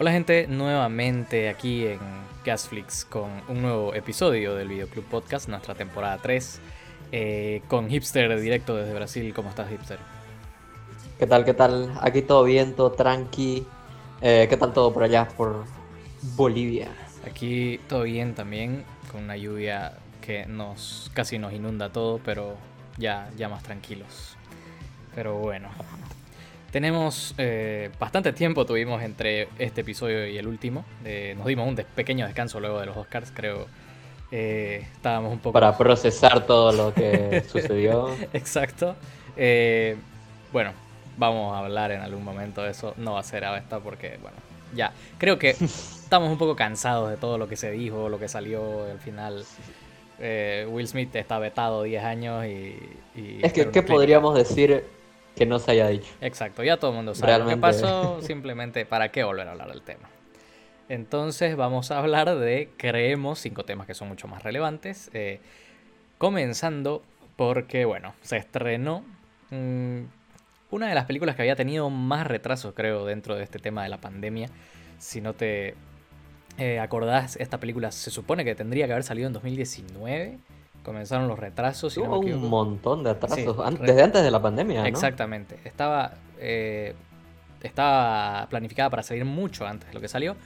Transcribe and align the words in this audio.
Hola 0.00 0.12
gente, 0.12 0.46
nuevamente 0.46 1.50
aquí 1.50 1.86
en 1.86 1.98
Gasflix 2.42 3.04
con 3.04 3.28
un 3.48 3.60
nuevo 3.60 3.92
episodio 3.92 4.54
del 4.54 4.68
Videoclub 4.68 5.04
Podcast, 5.04 5.46
nuestra 5.46 5.74
temporada 5.74 6.16
3, 6.16 6.58
eh, 7.12 7.60
con 7.68 7.90
Hipster 7.90 8.40
directo 8.40 8.76
desde 8.76 8.94
Brasil. 8.94 9.34
¿Cómo 9.34 9.50
estás, 9.50 9.68
Hipster? 9.68 9.98
¿Qué 11.18 11.26
tal, 11.26 11.44
qué 11.44 11.52
tal? 11.52 11.92
Aquí 12.00 12.22
todo 12.22 12.44
bien, 12.44 12.72
todo 12.72 12.92
tranqui. 12.92 13.66
Eh, 14.22 14.46
¿Qué 14.48 14.56
tal 14.56 14.72
todo 14.72 14.90
por 14.90 15.02
allá, 15.02 15.28
por 15.36 15.66
Bolivia? 16.34 16.88
Aquí 17.26 17.78
todo 17.86 18.04
bien 18.04 18.34
también, 18.34 18.84
con 19.12 19.24
una 19.24 19.36
lluvia 19.36 19.98
que 20.22 20.46
nos 20.46 21.10
casi 21.12 21.38
nos 21.38 21.52
inunda 21.52 21.92
todo, 21.92 22.22
pero 22.24 22.56
ya, 22.96 23.28
ya 23.36 23.50
más 23.50 23.62
tranquilos. 23.62 24.34
Pero 25.14 25.34
bueno, 25.34 25.68
tenemos 26.70 27.34
eh, 27.38 27.90
bastante 27.98 28.32
tiempo, 28.32 28.64
tuvimos 28.64 29.02
entre 29.02 29.48
este 29.58 29.80
episodio 29.80 30.26
y 30.26 30.38
el 30.38 30.46
último. 30.46 30.84
Eh, 31.04 31.34
nos 31.36 31.46
dimos 31.46 31.68
un 31.68 31.76
pequeño 31.76 32.26
descanso 32.26 32.60
luego 32.60 32.80
de 32.80 32.86
los 32.86 32.96
Oscars, 32.96 33.32
creo. 33.34 33.66
Eh, 34.30 34.86
estábamos 34.92 35.32
un 35.32 35.40
poco... 35.40 35.52
Para 35.52 35.76
procesar 35.76 36.46
todo 36.46 36.72
lo 36.72 36.94
que 36.94 37.42
sucedió. 37.48 38.14
Exacto. 38.32 38.94
bueno, 40.52 40.72
vamos 41.16 41.54
a 41.54 41.58
hablar 41.58 41.90
en 41.90 42.02
algún 42.02 42.24
momento 42.24 42.62
de 42.62 42.70
eso. 42.70 42.94
No 42.96 43.14
va 43.14 43.20
a 43.20 43.24
ser 43.24 43.44
a 43.44 43.58
esta 43.58 43.80
porque, 43.80 44.18
bueno, 44.22 44.36
ya. 44.74 44.92
Creo 45.18 45.38
que 45.38 45.50
estamos 45.60 46.30
un 46.30 46.38
poco 46.38 46.54
cansados 46.54 47.10
de 47.10 47.16
todo 47.16 47.36
lo 47.36 47.48
que 47.48 47.56
se 47.56 47.72
dijo, 47.72 48.08
lo 48.08 48.18
que 48.18 48.28
salió 48.28 48.84
al 48.84 49.00
final. 49.00 49.44
Will 50.68 50.86
Smith 50.86 51.16
está 51.16 51.38
vetado 51.38 51.82
10 51.82 52.04
años 52.04 52.44
y... 52.44 52.76
es 53.42 53.54
que, 53.54 53.70
¿qué 53.70 53.82
podríamos 53.82 54.34
decir 54.34 54.84
que 55.40 55.46
no 55.46 55.58
se 55.58 55.70
haya 55.70 55.88
dicho. 55.88 56.12
Exacto, 56.20 56.62
ya 56.62 56.76
todo 56.76 56.90
el 56.90 56.98
mundo 56.98 57.14
sabe 57.14 57.38
lo 57.38 57.48
que 57.48 57.56
pasó, 57.56 58.20
simplemente 58.22 58.84
para 58.84 59.10
qué 59.10 59.24
volver 59.24 59.48
a 59.48 59.52
hablar 59.52 59.72
del 59.72 59.80
tema. 59.80 60.10
Entonces 60.90 61.56
vamos 61.56 61.90
a 61.90 61.98
hablar 61.98 62.38
de, 62.38 62.68
creemos, 62.76 63.38
cinco 63.38 63.64
temas 63.64 63.86
que 63.86 63.94
son 63.94 64.08
mucho 64.08 64.28
más 64.28 64.42
relevantes. 64.42 65.08
Eh, 65.14 65.40
comenzando 66.18 67.02
porque, 67.36 67.86
bueno, 67.86 68.12
se 68.20 68.36
estrenó 68.36 69.02
mm, 69.48 70.00
una 70.72 70.88
de 70.88 70.94
las 70.94 71.06
películas 71.06 71.36
que 71.36 71.42
había 71.42 71.56
tenido 71.56 71.88
más 71.88 72.26
retrasos, 72.26 72.74
creo, 72.74 73.06
dentro 73.06 73.34
de 73.34 73.42
este 73.42 73.58
tema 73.58 73.82
de 73.82 73.88
la 73.88 73.98
pandemia. 73.98 74.50
Si 74.98 75.22
no 75.22 75.32
te 75.32 75.74
eh, 76.58 76.80
acordás, 76.80 77.36
esta 77.36 77.56
película 77.56 77.92
se 77.92 78.10
supone 78.10 78.44
que 78.44 78.54
tendría 78.54 78.84
que 78.84 78.92
haber 78.92 79.04
salido 79.04 79.26
en 79.26 79.32
2019 79.32 80.36
comenzaron 80.82 81.28
los 81.28 81.38
retrasos. 81.38 81.96
Hubo 81.96 82.20
un 82.20 82.48
montón 82.48 83.04
de 83.04 83.10
atrasos, 83.10 83.56
desde 83.80 84.02
antes 84.02 84.22
de 84.22 84.30
la 84.30 84.40
pandemia. 84.40 84.80
¿no? 84.80 84.86
Exactamente, 84.86 85.58
estaba, 85.64 86.14
eh, 86.38 86.94
estaba 87.62 88.46
planificada 88.48 88.90
para 88.90 89.02
salir 89.02 89.24
mucho 89.24 89.66
antes 89.66 89.88
de 89.88 89.94
lo 89.94 90.00
que 90.00 90.08
salió. 90.08 90.36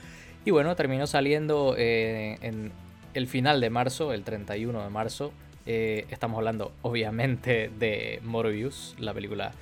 Y 0.44 0.50
bueno, 0.50 0.74
terminó 0.76 1.06
saliendo 1.06 1.74
eh, 1.78 2.38
en 2.42 2.72
el 3.14 3.26
final 3.26 3.60
de 3.60 3.70
marzo, 3.70 4.12
el 4.12 4.24
31 4.24 4.82
de 4.82 4.90
marzo. 4.90 5.32
Eh, 5.66 6.06
estamos 6.10 6.36
hablando 6.36 6.72
obviamente 6.82 7.70
de 7.78 8.20
Morbius, 8.22 8.94
la 8.98 9.14
película 9.14 9.52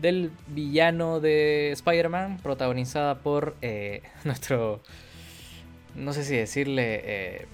del 0.00 0.30
villano 0.46 1.20
de 1.20 1.72
Spider-Man, 1.72 2.38
protagonizada 2.42 3.16
por 3.16 3.56
nuestro, 4.24 4.80
no 5.96 6.12
sé 6.12 6.24
si 6.24 6.36
decirle 6.36 7.48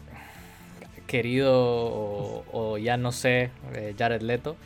querido 1.07 2.45
o, 2.53 2.79
ya 2.79 2.97
no 2.97 3.12
sé, 3.12 3.51
eh, 3.75 3.95
Jared 3.99 4.23
Leto. 4.23 4.57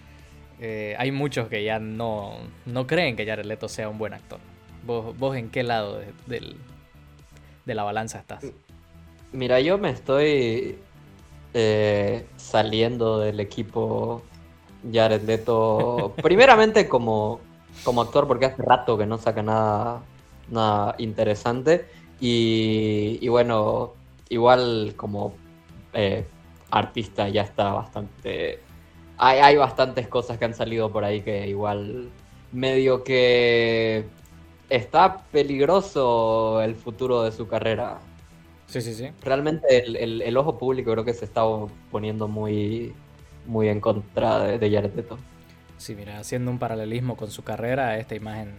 Eh, 0.61 0.95
hay 0.99 1.11
muchos 1.11 1.49
que 1.49 1.65
ya 1.65 1.79
no, 1.79 2.35
no 2.67 2.87
creen 2.87 3.17
que 3.17 3.25
Jared 3.27 3.47
Leto 3.47 3.69
sea 3.69 3.89
un 3.89 3.99
buen 3.99 4.13
actor. 4.13 4.39
¿Vos, 4.85 5.17
vos 5.19 5.37
en 5.37 5.51
qué 5.51 5.63
lado 5.63 6.01
de, 6.27 6.55
de 7.65 7.75
la 7.75 7.83
balanza 7.83 8.19
estás? 8.19 8.45
Mira, 9.33 9.61
yo 9.61 9.79
me 9.79 9.91
estoy 9.91 10.79
eh, 11.53 12.27
saliendo 12.37 13.19
del 13.19 13.41
equipo 13.41 14.23
Jared 14.91 15.23
Leto. 15.23 16.15
Primeramente 16.23 16.89
como, 16.89 17.41
como 17.85 18.03
actor, 18.03 18.27
porque 18.27 18.47
hace 18.47 18.63
rato 18.63 18.97
que 18.97 19.07
no 19.07 19.19
saca 19.19 19.43
nada, 19.43 20.03
nada 20.49 20.95
interesante. 20.99 21.87
Y, 22.21 23.19
y 23.21 23.29
bueno, 23.29 23.95
igual 24.29 24.95
como 24.97 25.35
eh, 25.93 26.27
artista 26.71 27.29
ya 27.29 27.43
está 27.43 27.73
bastante... 27.73 28.61
Hay, 29.19 29.39
hay 29.39 29.57
bastantes 29.57 30.09
cosas 30.09 30.39
que 30.39 30.47
han 30.47 30.55
salido 30.55 30.91
por 30.91 31.05
ahí 31.05 31.21
que 31.21 31.47
igual 31.49 32.11
medio 32.53 33.05
que 33.05 34.07
está 34.69 35.19
peligroso 35.31 36.63
el 36.63 36.75
futuro 36.75 37.23
de 37.23 37.33
su 37.33 37.47
carrera. 37.47 37.99
Sí, 38.67 38.81
sí, 38.81 38.95
sí. 38.95 39.09
Realmente 39.23 39.85
el, 40.03 40.37
ojo 40.37 40.57
público 40.57 40.93
creo 40.93 41.05
que 41.05 41.13
se 41.13 41.25
está 41.25 41.43
poniendo 41.91 42.29
muy, 42.29 42.95
muy 43.47 43.69
en 43.69 43.81
contra 43.81 44.39
de, 44.39 44.59
de 44.59 44.71
Jared 44.71 44.95
Leto. 44.95 45.19
Sí, 45.77 45.95
mira, 45.95 46.19
haciendo 46.19 46.51
un 46.51 46.59
paralelismo 46.59 47.17
con 47.17 47.31
su 47.31 47.43
carrera, 47.43 47.99
esta 47.99 48.15
imagen 48.15 48.55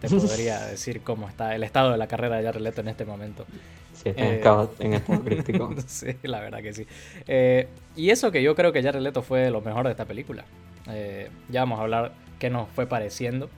te 0.00 0.08
podría 0.08 0.60
decir 0.66 1.02
cómo 1.02 1.28
está 1.28 1.54
el 1.54 1.64
estado 1.64 1.90
de 1.90 1.98
la 1.98 2.06
carrera 2.06 2.36
de 2.36 2.44
Jared 2.44 2.60
Leto 2.60 2.80
en 2.80 2.88
este 2.88 3.04
momento. 3.04 3.46
Sí, 3.94 4.10
está 4.10 4.22
en, 4.22 4.92
eh, 4.92 4.96
estado 4.96 5.22
crítico. 5.24 5.74
sí, 5.86 6.16
la 6.22 6.40
verdad 6.40 6.62
que 6.62 6.72
sí. 6.72 6.86
Eh, 7.26 7.68
y 7.96 8.10
eso 8.10 8.30
que 8.30 8.42
yo 8.42 8.54
creo 8.54 8.72
que 8.72 8.82
Jared 8.82 9.00
Leto 9.00 9.22
fue 9.22 9.50
lo 9.50 9.60
mejor 9.60 9.86
de 9.86 9.90
esta 9.90 10.04
película. 10.04 10.44
Eh, 10.88 11.30
ya 11.48 11.60
vamos 11.60 11.80
a 11.80 11.82
hablar 11.82 12.12
qué 12.38 12.48
nos 12.48 12.68
fue 12.68 12.86
pareciendo. 12.86 13.50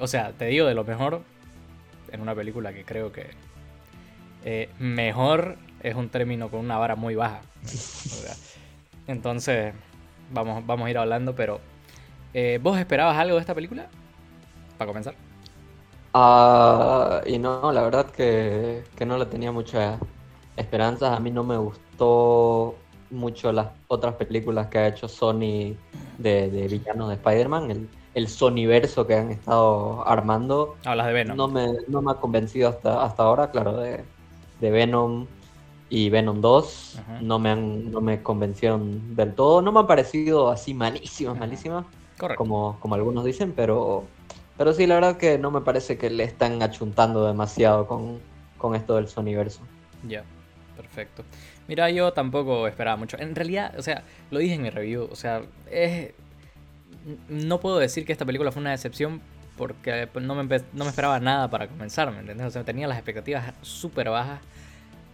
o 0.00 0.06
sea, 0.06 0.32
te 0.32 0.46
digo 0.46 0.66
de 0.66 0.74
lo 0.74 0.84
mejor 0.84 1.22
en 2.12 2.20
una 2.20 2.34
película 2.34 2.72
que 2.72 2.84
creo 2.84 3.10
que 3.10 3.30
mejor 4.78 5.56
es 5.82 5.94
un 5.94 6.10
término 6.10 6.50
con 6.50 6.60
una 6.60 6.76
vara 6.76 6.94
muy 6.94 7.14
baja. 7.14 7.40
entonces, 9.06 9.72
vamos, 10.30 10.64
vamos 10.66 10.86
a 10.86 10.90
ir 10.90 10.98
hablando, 10.98 11.34
pero 11.34 11.60
¿vos 12.60 12.78
esperabas 12.78 13.16
algo 13.16 13.36
de 13.36 13.40
esta 13.40 13.54
película? 13.54 13.88
Para 14.76 14.88
comenzar. 14.88 15.14
Ah, 16.16 17.22
y 17.26 17.38
no, 17.38 17.72
la 17.72 17.82
verdad 17.82 18.06
que, 18.06 18.84
no 19.04 19.18
le 19.18 19.26
tenía 19.26 19.50
muchas 19.50 19.98
esperanzas. 20.56 21.16
A 21.16 21.20
mí 21.20 21.32
no 21.32 21.42
me 21.42 21.56
gustó 21.56 22.76
mucho 23.10 23.52
las 23.52 23.68
otras 23.88 24.14
películas 24.14 24.68
que 24.68 24.78
ha 24.78 24.86
hecho 24.86 25.08
Sony 25.08 25.74
de, 26.18 26.50
de 26.50 26.68
villanos 26.68 27.08
de 27.08 27.16
Spider-Man, 27.16 27.70
el, 27.72 27.88
el 28.14 28.28
Sonyverso 28.28 29.08
que 29.08 29.16
han 29.16 29.32
estado 29.32 30.06
armando. 30.06 30.76
Hablas 30.84 31.08
de 31.08 31.12
Venom. 31.14 31.36
No 31.36 31.48
me, 31.48 31.66
no 31.88 32.00
me 32.00 32.12
ha 32.12 32.14
convencido 32.14 32.68
hasta, 32.68 33.02
hasta 33.02 33.24
ahora, 33.24 33.50
claro, 33.50 33.76
de, 33.78 34.04
Venom 34.60 35.26
y 35.90 36.10
Venom 36.10 36.40
2. 36.40 37.00
No 37.22 37.40
me, 37.40 37.50
han, 37.50 37.90
no 37.90 38.00
me 38.00 38.22
convencieron 38.22 39.16
del 39.16 39.34
todo. 39.34 39.60
No 39.62 39.72
me 39.72 39.80
han 39.80 39.86
parecido 39.88 40.48
así 40.48 40.74
malísimas, 40.74 41.36
malísimas. 41.38 41.86
Como, 42.36 42.78
como 42.78 42.94
algunos 42.94 43.24
dicen, 43.24 43.52
pero 43.54 44.04
pero 44.56 44.72
sí, 44.72 44.86
la 44.86 44.96
verdad 44.96 45.16
que 45.16 45.38
no 45.38 45.50
me 45.50 45.60
parece 45.60 45.98
que 45.98 46.10
le 46.10 46.24
están 46.24 46.62
achuntando 46.62 47.26
demasiado 47.26 47.86
con, 47.86 48.20
esto 48.74 48.96
del 48.96 49.08
Sonyverso. 49.08 49.60
Ya, 50.08 50.24
perfecto. 50.76 51.22
Mira, 51.68 51.90
yo 51.90 52.12
tampoco 52.12 52.66
esperaba 52.66 52.96
mucho. 52.96 53.18
En 53.18 53.34
realidad, 53.34 53.74
o 53.78 53.82
sea, 53.82 54.04
lo 54.30 54.38
dije 54.38 54.54
en 54.54 54.62
mi 54.62 54.70
review, 54.70 55.08
o 55.10 55.16
sea, 55.16 55.42
no 57.28 57.60
puedo 57.60 57.78
decir 57.78 58.06
que 58.06 58.12
esta 58.12 58.24
película 58.24 58.52
fue 58.52 58.60
una 58.60 58.70
decepción 58.70 59.20
porque 59.56 60.08
no 60.20 60.34
me, 60.34 60.44
no 60.72 60.84
me 60.84 60.90
esperaba 60.90 61.20
nada 61.20 61.48
para 61.48 61.68
comenzar, 61.68 62.10
¿me 62.10 62.20
entiendes? 62.20 62.46
O 62.46 62.50
sea, 62.50 62.64
tenía 62.64 62.88
las 62.88 62.96
expectativas 62.96 63.52
súper 63.62 64.08
bajas. 64.08 64.40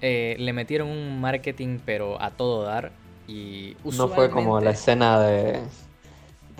Eh, 0.00 0.36
le 0.38 0.52
metieron 0.52 0.88
un 0.88 1.20
marketing, 1.20 1.78
pero 1.84 2.20
a 2.22 2.30
todo 2.30 2.62
dar. 2.62 2.92
Y 3.26 3.76
No 3.84 4.08
fue 4.08 4.30
como 4.30 4.60
la 4.60 4.70
escena 4.70 5.20
de 5.20 5.60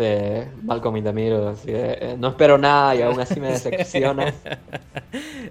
de 0.00 0.48
Malcolm 0.62 0.96
así 0.96 1.68
eh, 1.68 2.16
no 2.18 2.28
espero 2.28 2.56
nada 2.56 2.94
y 2.94 3.02
aún 3.02 3.20
así 3.20 3.38
me 3.38 3.48
decepciona. 3.52 4.34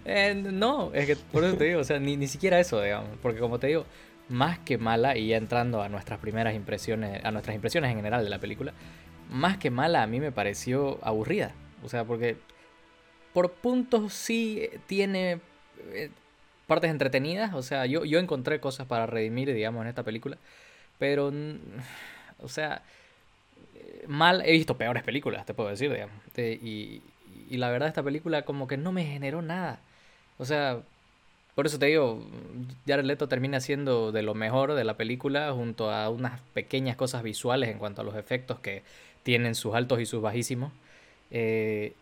Eh, 0.05 0.33
no, 0.33 0.91
es 0.93 1.05
que 1.05 1.15
por 1.15 1.43
eso 1.43 1.55
te 1.55 1.65
digo, 1.65 1.81
o 1.81 1.83
sea, 1.83 1.99
ni, 1.99 2.17
ni 2.17 2.25
siquiera 2.27 2.59
eso, 2.59 2.81
digamos, 2.81 3.09
porque 3.21 3.39
como 3.39 3.59
te 3.59 3.67
digo, 3.67 3.85
más 4.27 4.57
que 4.57 4.77
mala, 4.77 5.15
y 5.15 5.27
ya 5.27 5.37
entrando 5.37 5.83
a 5.83 5.89
nuestras 5.89 6.19
primeras 6.19 6.55
impresiones, 6.55 7.23
a 7.23 7.31
nuestras 7.31 7.53
impresiones 7.53 7.91
en 7.91 7.97
general 7.97 8.23
de 8.23 8.29
la 8.29 8.39
película, 8.39 8.73
más 9.29 9.57
que 9.57 9.69
mala 9.69 10.01
a 10.01 10.07
mí 10.07 10.19
me 10.19 10.31
pareció 10.31 10.97
aburrida, 11.03 11.51
o 11.83 11.89
sea, 11.89 12.05
porque 12.05 12.37
por 13.33 13.51
puntos 13.51 14.13
sí 14.13 14.69
tiene 14.87 15.41
eh, 15.91 16.09
partes 16.65 16.89
entretenidas, 16.89 17.53
o 17.53 17.61
sea, 17.61 17.85
yo, 17.85 18.03
yo 18.05 18.17
encontré 18.17 18.59
cosas 18.59 18.87
para 18.87 19.05
redimir, 19.05 19.53
digamos, 19.53 19.83
en 19.83 19.89
esta 19.89 20.03
película, 20.03 20.37
pero, 20.97 21.31
o 22.39 22.47
sea 22.47 22.81
mal, 24.07 24.41
he 24.45 24.51
visto 24.51 24.77
peores 24.77 25.03
películas, 25.03 25.45
te 25.45 25.53
puedo 25.53 25.69
decir, 25.69 25.91
digamos. 25.91 26.15
y, 26.37 27.01
y, 27.49 27.57
la 27.57 27.69
verdad, 27.69 27.87
esta 27.87 28.03
película 28.03 28.43
como 28.43 28.67
que 28.67 28.77
no 28.77 28.91
me 28.91 29.05
generó 29.05 29.41
nada. 29.41 29.79
O 30.37 30.45
sea, 30.45 30.81
por 31.59 31.65
eso 31.65 31.77
te 31.77 31.87
digo, 31.87 32.23
Jared 32.87 33.03
Leto 33.03 33.27
termina 33.27 33.59
siendo 33.59 34.13
de 34.13 34.21
lo 34.21 34.33
mejor 34.33 34.75
de 34.75 34.85
la 34.85 34.95
película, 34.95 35.51
junto 35.51 35.91
a 35.91 36.09
unas 36.09 36.39
pequeñas 36.53 36.95
cosas 36.95 37.21
visuales 37.21 37.69
en 37.69 37.79
cuanto 37.79 38.01
a 38.01 38.05
los 38.05 38.15
efectos 38.15 38.59
que 38.59 38.83
tienen 39.23 39.55
sus 39.55 39.75
altos 39.75 39.99
y 39.99 40.05
sus 40.05 40.21
bajísimos. 40.21 40.71
Eh, 41.31 41.93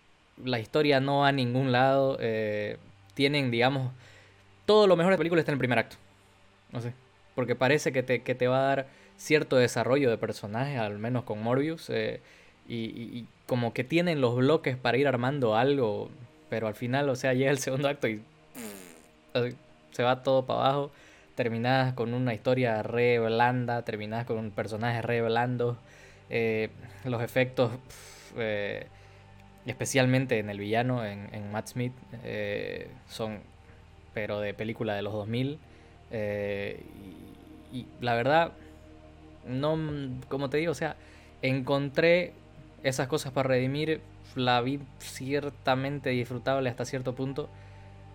la 0.45 0.59
historia 0.59 0.99
no 0.99 1.21
va 1.21 1.29
a 1.29 1.31
ningún 1.31 1.71
lado. 1.71 2.17
Eh, 2.19 2.77
tienen, 3.15 3.49
digamos, 3.49 3.91
todo 4.67 4.85
lo 4.85 4.95
mejor 4.95 5.11
de 5.11 5.15
la 5.15 5.17
película 5.17 5.39
está 5.41 5.51
en 5.51 5.55
el 5.55 5.59
primer 5.59 5.79
acto. 5.79 5.95
No 6.71 6.79
sé. 6.79 6.93
Porque 7.33 7.55
parece 7.55 7.91
que 7.91 8.03
te, 8.03 8.21
que 8.21 8.35
te 8.35 8.47
va 8.47 8.59
a 8.59 8.75
dar 8.75 8.87
cierto 9.17 9.57
desarrollo 9.57 10.09
de 10.09 10.17
personajes, 10.17 10.79
al 10.79 10.97
menos 10.99 11.23
con 11.23 11.41
Morbius. 11.41 11.89
Eh, 11.89 12.21
y, 12.67 13.25
como 13.45 13.73
que 13.73 13.85
tienen 13.85 14.19
los 14.19 14.35
bloques 14.35 14.75
para 14.75 14.97
ir 14.97 15.07
armando 15.07 15.55
algo. 15.55 16.09
Pero 16.49 16.67
al 16.67 16.75
final, 16.75 17.09
o 17.09 17.15
sea, 17.15 17.33
llega 17.33 17.51
el 17.51 17.59
segundo 17.59 17.87
acto 17.87 18.07
y 18.07 18.21
se 19.91 20.03
va 20.03 20.23
todo 20.23 20.45
para 20.45 20.61
abajo. 20.61 20.91
Terminadas 21.35 21.93
con 21.93 22.13
una 22.13 22.33
historia 22.33 22.83
re 22.83 23.19
blanda, 23.19 23.83
terminadas 23.83 24.25
con 24.25 24.37
un 24.37 24.51
personaje 24.51 25.01
re 25.01 25.21
blando. 25.21 25.77
Eh, 26.29 26.69
los 27.05 27.21
efectos, 27.21 27.71
eh, 28.37 28.87
especialmente 29.65 30.39
en 30.39 30.49
el 30.49 30.59
villano, 30.59 31.05
en, 31.05 31.29
en 31.33 31.51
Matt 31.51 31.67
Smith, 31.67 31.93
eh, 32.23 32.89
son 33.07 33.39
pero 34.13 34.39
de 34.39 34.53
película 34.53 34.95
de 34.95 35.03
los 35.03 35.13
2000. 35.13 35.59
Y, 36.11 37.77
y, 37.77 37.85
la 38.01 38.15
verdad, 38.15 38.53
no, 39.47 39.77
como 40.29 40.49
te 40.49 40.57
digo, 40.57 40.71
o 40.71 40.75
sea, 40.75 40.97
encontré 41.41 42.33
esas 42.83 43.07
cosas 43.07 43.31
para 43.33 43.49
redimir. 43.49 44.01
La 44.35 44.61
vi 44.61 44.81
ciertamente 44.99 46.11
disfrutable 46.11 46.69
hasta 46.69 46.85
cierto 46.85 47.15
punto. 47.15 47.49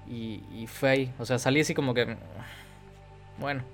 Y, 0.07 0.45
y 0.51 0.67
fue 0.69 0.91
ahí. 0.91 1.15
O 1.19 1.27
sea, 1.27 1.39
salí 1.39 1.61
así 1.63 1.75
como 1.75 1.95
que. 1.95 2.17
Bueno, 3.37 3.65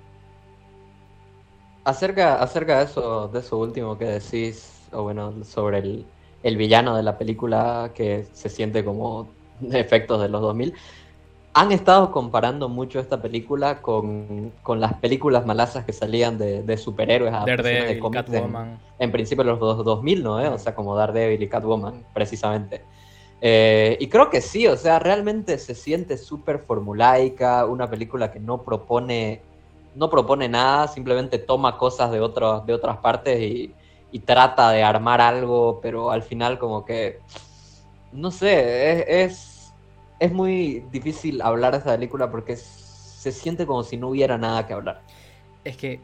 Acerca, 1.85 2.35
acerca 2.41 2.79
de 2.79 2.85
eso, 2.85 3.29
de 3.29 3.39
eso 3.39 3.57
último 3.57 3.97
que 3.97 4.05
decís, 4.05 4.87
o 4.91 5.03
bueno, 5.03 5.43
sobre 5.43 5.79
el, 5.79 6.11
el 6.43 6.57
villano 6.57 6.95
de 6.95 7.03
la 7.03 7.17
película 7.17 7.91
que 7.95 8.25
se 8.33 8.49
siente 8.49 8.83
como 8.85 9.33
efectos 9.71 10.21
de 10.21 10.29
los 10.29 10.41
2000, 10.41 10.75
han 11.53 11.71
estado 11.71 12.11
comparando 12.11 12.69
mucho 12.69 12.99
esta 12.99 13.21
película 13.21 13.81
con, 13.81 14.53
con 14.61 14.79
las 14.79 14.93
películas 14.95 15.45
malasas 15.45 15.83
que 15.83 15.93
salían 15.93 16.37
de, 16.37 16.63
de 16.63 16.77
superhéroes 16.77 17.33
a 17.33 17.45
Daredevil, 17.45 17.87
de 17.87 17.99
cómics 17.99 18.23
Catwoman. 18.25 18.67
en, 18.67 18.79
en 18.99 19.11
principio 19.11 19.43
de 19.43 19.49
los 19.51 19.59
dos- 19.59 19.83
2000, 19.83 20.23
¿no? 20.23 20.39
¿Eh? 20.39 20.47
O 20.47 20.57
sea, 20.59 20.75
como 20.75 20.95
Daredevil 20.95 21.41
y 21.41 21.49
Catwoman, 21.49 22.05
precisamente. 22.13 22.83
Eh, 23.41 23.97
y 23.99 24.07
creo 24.07 24.29
que 24.29 24.41
sí, 24.41 24.67
o 24.67 24.75
sea, 24.77 24.99
realmente 24.99 25.57
se 25.57 25.73
siente 25.73 26.17
súper 26.17 26.59
formulaica, 26.59 27.65
una 27.65 27.89
película 27.89 28.31
que 28.31 28.39
no 28.39 28.63
propone, 28.63 29.41
no 29.95 30.09
propone 30.09 30.49
nada, 30.49 30.87
simplemente 30.87 31.39
toma 31.39 31.77
cosas 31.77 32.11
de, 32.11 32.19
otros 32.19 32.65
de 32.65 32.73
otras 32.73 32.97
partes 32.97 33.39
y, 33.39 33.73
y 34.11 34.19
trata 34.19 34.71
de 34.71 34.83
armar 34.83 35.21
algo, 35.21 35.79
pero 35.81 36.11
al 36.11 36.21
final 36.21 36.59
como 36.59 36.83
que, 36.85 37.21
no 38.11 38.29
sé, 38.29 38.91
es, 38.91 39.05
es, 39.31 39.58
es 40.19 40.31
muy 40.31 40.85
difícil 40.91 41.41
hablar 41.41 41.73
de 41.73 41.79
esa 41.79 41.91
película 41.91 42.29
porque 42.29 42.55
se 42.55 43.31
siente 43.31 43.65
como 43.65 43.83
si 43.83 43.97
no 43.97 44.09
hubiera 44.09 44.37
nada 44.37 44.67
que 44.67 44.73
hablar. 44.73 45.01
Es 45.63 45.77
que 45.77 45.99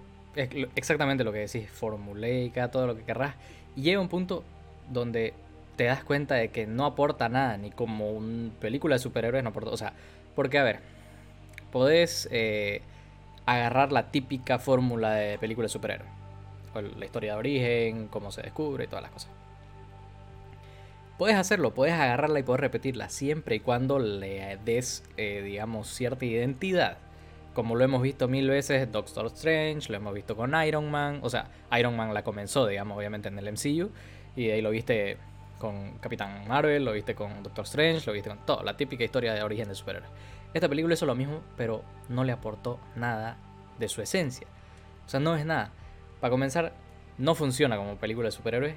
exactamente 0.75 1.23
lo 1.23 1.31
que 1.31 1.39
decís, 1.39 1.69
formulaica, 1.69 2.71
todo 2.71 2.87
lo 2.87 2.95
que 2.95 3.03
querrás. 3.03 3.35
Y 3.75 3.83
llega 3.83 3.99
un 3.99 4.09
punto 4.09 4.43
donde 4.89 5.33
te 5.75 5.85
das 5.85 6.03
cuenta 6.03 6.35
de 6.35 6.49
que 6.49 6.67
no 6.67 6.85
aporta 6.85 7.29
nada, 7.29 7.57
ni 7.57 7.71
como 7.71 8.11
una 8.11 8.51
película 8.59 8.95
de 8.95 8.99
superhéroes 8.99 9.43
no 9.43 9.49
aporta. 9.49 9.71
O 9.71 9.77
sea, 9.77 9.93
porque 10.35 10.57
a 10.59 10.63
ver, 10.63 10.79
podés 11.71 12.27
eh, 12.31 12.81
agarrar 13.45 13.91
la 13.91 14.11
típica 14.11 14.59
fórmula 14.59 15.13
de 15.13 15.37
película 15.37 15.65
de 15.65 15.69
superhéroes. 15.69 16.11
La 16.97 17.05
historia 17.05 17.33
de 17.33 17.39
origen, 17.39 18.07
cómo 18.09 18.31
se 18.31 18.41
descubre 18.41 18.83
y 18.83 18.87
todas 18.87 19.03
las 19.03 19.11
cosas. 19.11 19.34
Puedes 21.17 21.37
hacerlo, 21.37 21.73
puedes 21.73 21.93
agarrarla 21.93 22.39
y 22.39 22.43
puedes 22.43 22.59
repetirla 22.59 23.07
siempre 23.07 23.55
y 23.55 23.59
cuando 23.61 23.99
le 23.99 24.57
des, 24.65 25.03
eh, 25.15 25.41
digamos, 25.43 25.87
cierta 25.87 26.25
identidad. 26.25 26.97
Como 27.53 27.75
lo 27.75 27.85
hemos 27.85 28.01
visto 28.01 28.27
mil 28.27 28.49
veces 28.49 28.91
Doctor 28.91 29.27
Strange, 29.27 29.89
lo 29.89 29.95
hemos 29.95 30.13
visto 30.13 30.35
con 30.35 30.53
Iron 30.65 30.91
Man. 30.91 31.19
O 31.21 31.29
sea, 31.29 31.49
Iron 31.79 31.95
Man 31.95 32.13
la 32.13 32.23
comenzó, 32.23 32.67
digamos, 32.67 32.97
obviamente 32.97 33.29
en 33.29 33.39
el 33.39 33.49
MCU. 33.49 33.91
Y 34.35 34.49
ahí 34.49 34.61
lo 34.61 34.71
viste 34.71 35.17
con 35.57 35.97
Capitán 35.99 36.45
Marvel, 36.49 36.83
lo 36.83 36.91
viste 36.91 37.15
con 37.15 37.43
Doctor 37.43 37.63
Strange, 37.63 38.05
lo 38.05 38.11
viste 38.11 38.29
con 38.29 38.45
todo. 38.45 38.61
La 38.63 38.75
típica 38.75 39.05
historia 39.05 39.33
de 39.33 39.41
origen 39.41 39.69
de 39.69 39.75
superhéroes. 39.75 40.11
Esta 40.53 40.67
película 40.67 40.95
hizo 40.95 41.05
lo 41.05 41.15
mismo, 41.15 41.41
pero 41.55 41.81
no 42.09 42.25
le 42.25 42.33
aportó 42.33 42.77
nada 42.97 43.37
de 43.79 43.87
su 43.87 44.01
esencia. 44.01 44.47
O 45.05 45.09
sea, 45.09 45.21
no 45.21 45.37
es 45.37 45.45
nada. 45.45 45.71
Para 46.19 46.31
comenzar, 46.31 46.73
no 47.17 47.35
funciona 47.35 47.77
como 47.77 47.95
película 47.95 48.27
de 48.27 48.31
superhéroes. 48.33 48.75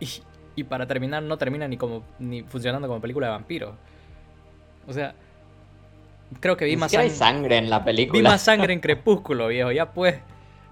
Y, 0.00 0.08
y 0.56 0.64
para 0.64 0.86
terminar, 0.86 1.22
no 1.22 1.36
termina 1.38 1.66
ni 1.68 1.76
como 1.76 2.04
ni 2.18 2.42
funcionando 2.42 2.86
como 2.88 3.00
película 3.00 3.26
de 3.26 3.32
vampiros. 3.32 3.74
O 4.86 4.92
sea, 4.92 5.14
creo 6.40 6.56
que 6.56 6.64
vi 6.64 6.76
más 6.76 6.90
siquiera 6.90 7.04
hay 7.04 7.10
sang- 7.10 7.18
sangre 7.34 7.56
en 7.58 7.70
la 7.70 7.80
Vi 7.80 7.84
película. 7.86 8.30
más 8.30 8.42
sangre 8.44 8.72
en 8.72 8.80
Crepúsculo, 8.80 9.48
viejo, 9.48 9.72
ya 9.72 9.92
pues. 9.92 10.20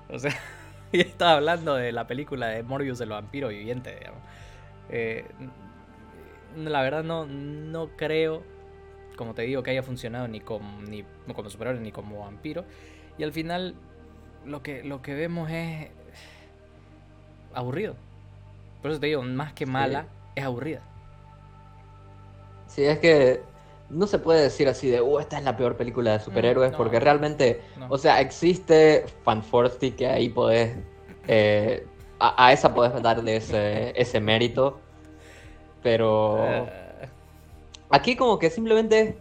O 0.08 0.18
sea, 0.18 0.32
ya 0.92 1.00
estaba 1.00 1.32
hablando 1.34 1.74
de 1.74 1.92
la 1.92 2.06
película 2.06 2.48
de 2.48 2.62
Morbius 2.62 2.98
de 2.98 3.06
los 3.06 3.16
vampiros 3.20 3.50
vivientes, 3.50 3.98
digamos. 3.98 4.20
Eh, 4.90 5.24
la 6.56 6.82
verdad 6.82 7.02
no, 7.02 7.24
no 7.26 7.88
creo, 7.96 8.42
como 9.16 9.32
te 9.34 9.42
digo, 9.42 9.62
que 9.62 9.70
haya 9.70 9.82
funcionado 9.82 10.28
ni 10.28 10.40
como, 10.40 10.82
ni 10.82 11.02
como 11.34 11.48
superhéroe 11.48 11.80
ni 11.80 11.92
como 11.92 12.20
vampiro. 12.20 12.64
Y 13.18 13.24
al 13.24 13.32
final 13.32 13.74
lo 14.44 14.62
que, 14.62 14.84
lo 14.84 15.00
que 15.02 15.14
vemos 15.14 15.50
es 15.50 15.88
aburrido. 17.54 17.96
Por 18.82 18.90
eso 18.90 19.00
te 19.00 19.06
digo, 19.06 19.22
más 19.22 19.52
que 19.52 19.64
Sí. 19.64 19.70
mala, 19.70 20.06
es 20.34 20.44
aburrida. 20.44 20.80
Sí, 22.66 22.84
es 22.84 22.98
que 22.98 23.42
no 23.90 24.06
se 24.06 24.18
puede 24.18 24.42
decir 24.42 24.66
así 24.68 24.88
de, 24.88 25.00
uh, 25.00 25.18
esta 25.18 25.38
es 25.38 25.44
la 25.44 25.56
peor 25.56 25.76
película 25.76 26.12
de 26.12 26.20
superhéroes, 26.20 26.72
no. 26.72 26.78
porque 26.78 26.98
realmente, 26.98 27.62
No. 27.78 27.86
o 27.90 27.98
sea, 27.98 28.20
existe 28.20 29.04
Fanforty 29.24 29.92
que 29.92 30.06
ahí 30.08 30.28
podés, 30.30 30.76
eh, 31.28 31.86
a, 32.18 32.46
a 32.46 32.52
esa 32.52 32.74
podés 32.74 33.00
darle 33.02 33.36
ese, 33.36 33.92
ese 34.00 34.20
mérito, 34.20 34.80
pero 35.82 36.66
Eh, 36.70 37.08
aquí 37.90 38.16
como 38.16 38.38
que 38.38 38.48
simplemente 38.50 39.18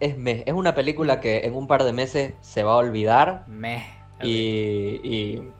es 0.00 0.16
meh, 0.18 0.42
es 0.46 0.52
una 0.54 0.74
película 0.74 1.20
que 1.20 1.38
en 1.46 1.54
un 1.54 1.66
par 1.66 1.84
de 1.84 1.92
meses 1.92 2.34
se 2.42 2.62
va 2.62 2.72
a 2.72 2.76
olvidar 2.76 3.44
meh. 3.46 3.82
y, 4.22 5.00
y, 5.02 5.52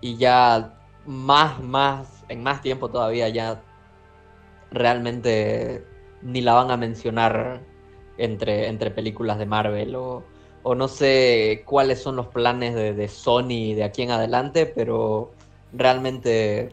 y 0.00 0.16
ya 0.16 0.72
más, 1.06 1.60
más, 1.60 2.13
en 2.28 2.42
más 2.42 2.60
tiempo 2.62 2.90
todavía 2.90 3.28
ya 3.28 3.60
realmente 4.70 5.84
ni 6.22 6.40
la 6.40 6.54
van 6.54 6.70
a 6.70 6.76
mencionar 6.76 7.60
entre, 8.18 8.68
entre 8.68 8.90
películas 8.90 9.38
de 9.38 9.46
Marvel 9.46 9.94
o, 9.96 10.24
o 10.62 10.74
no 10.74 10.88
sé 10.88 11.62
cuáles 11.66 12.02
son 12.02 12.16
los 12.16 12.28
planes 12.28 12.74
de, 12.74 12.94
de 12.94 13.08
Sony 13.08 13.74
de 13.74 13.84
aquí 13.84 14.02
en 14.02 14.10
adelante, 14.10 14.66
pero 14.66 15.32
realmente 15.72 16.70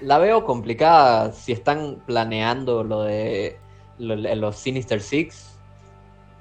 la 0.00 0.18
veo 0.18 0.44
complicada 0.44 1.32
si 1.32 1.52
están 1.52 2.02
planeando 2.06 2.82
lo 2.84 3.02
de 3.02 3.58
lo- 3.98 4.16
los 4.16 4.56
Sinister 4.56 5.00
Six, 5.00 5.56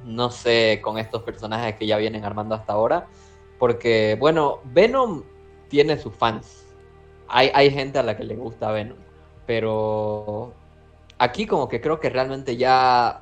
no 0.03 0.31
sé 0.31 0.79
con 0.83 0.97
estos 0.97 1.21
personajes 1.23 1.75
que 1.75 1.85
ya 1.85 1.97
vienen 1.97 2.25
armando 2.25 2.55
hasta 2.55 2.73
ahora, 2.73 3.07
porque 3.59 4.17
bueno, 4.19 4.59
Venom 4.65 5.23
tiene 5.69 5.97
sus 5.97 6.15
fans, 6.15 6.60
hay, 7.31 7.49
hay 7.53 7.71
gente 7.71 7.99
a 7.99 8.03
la 8.03 8.15
que 8.17 8.23
le 8.23 8.35
gusta 8.35 8.71
Venom, 8.71 8.97
pero 9.45 10.53
aquí 11.17 11.45
como 11.45 11.67
que 11.67 11.81
creo 11.81 11.99
que 11.99 12.09
realmente 12.09 12.57
ya 12.57 13.21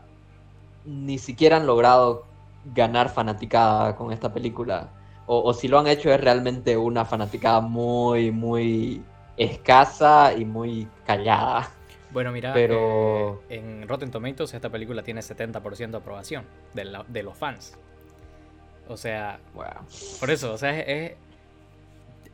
ni 0.85 1.17
siquiera 1.17 1.57
han 1.57 1.67
logrado 1.67 2.25
ganar 2.73 3.09
fanaticada 3.09 3.95
con 3.95 4.11
esta 4.11 4.33
película. 4.33 4.89
O, 5.27 5.41
o 5.43 5.53
si 5.53 5.67
lo 5.67 5.79
han 5.79 5.87
hecho 5.87 6.11
es 6.11 6.19
realmente 6.19 6.75
una 6.77 7.05
fanaticada 7.05 7.61
muy, 7.61 8.31
muy 8.31 9.01
escasa 9.37 10.33
y 10.33 10.43
muy 10.45 10.87
callada. 11.05 11.69
Bueno, 12.11 12.31
mira, 12.31 12.53
Pero- 12.53 13.41
eh, 13.49 13.59
en 13.59 13.87
Rotten 13.87 14.09
Tomatoes 14.11 14.53
esta 14.53 14.69
película 14.69 15.03
tiene 15.03 15.21
70% 15.21 15.91
de 15.91 15.97
aprobación 15.97 16.45
de, 16.73 16.85
la- 16.85 17.05
de 17.07 17.21
los 17.23 17.37
fans. 17.37 17.77
O 18.87 18.97
sea, 18.97 19.39
Bueno, 19.53 19.81
por 20.19 20.31
eso, 20.31 20.53
o 20.53 20.57
sea, 20.57 20.79
es, 20.79 21.13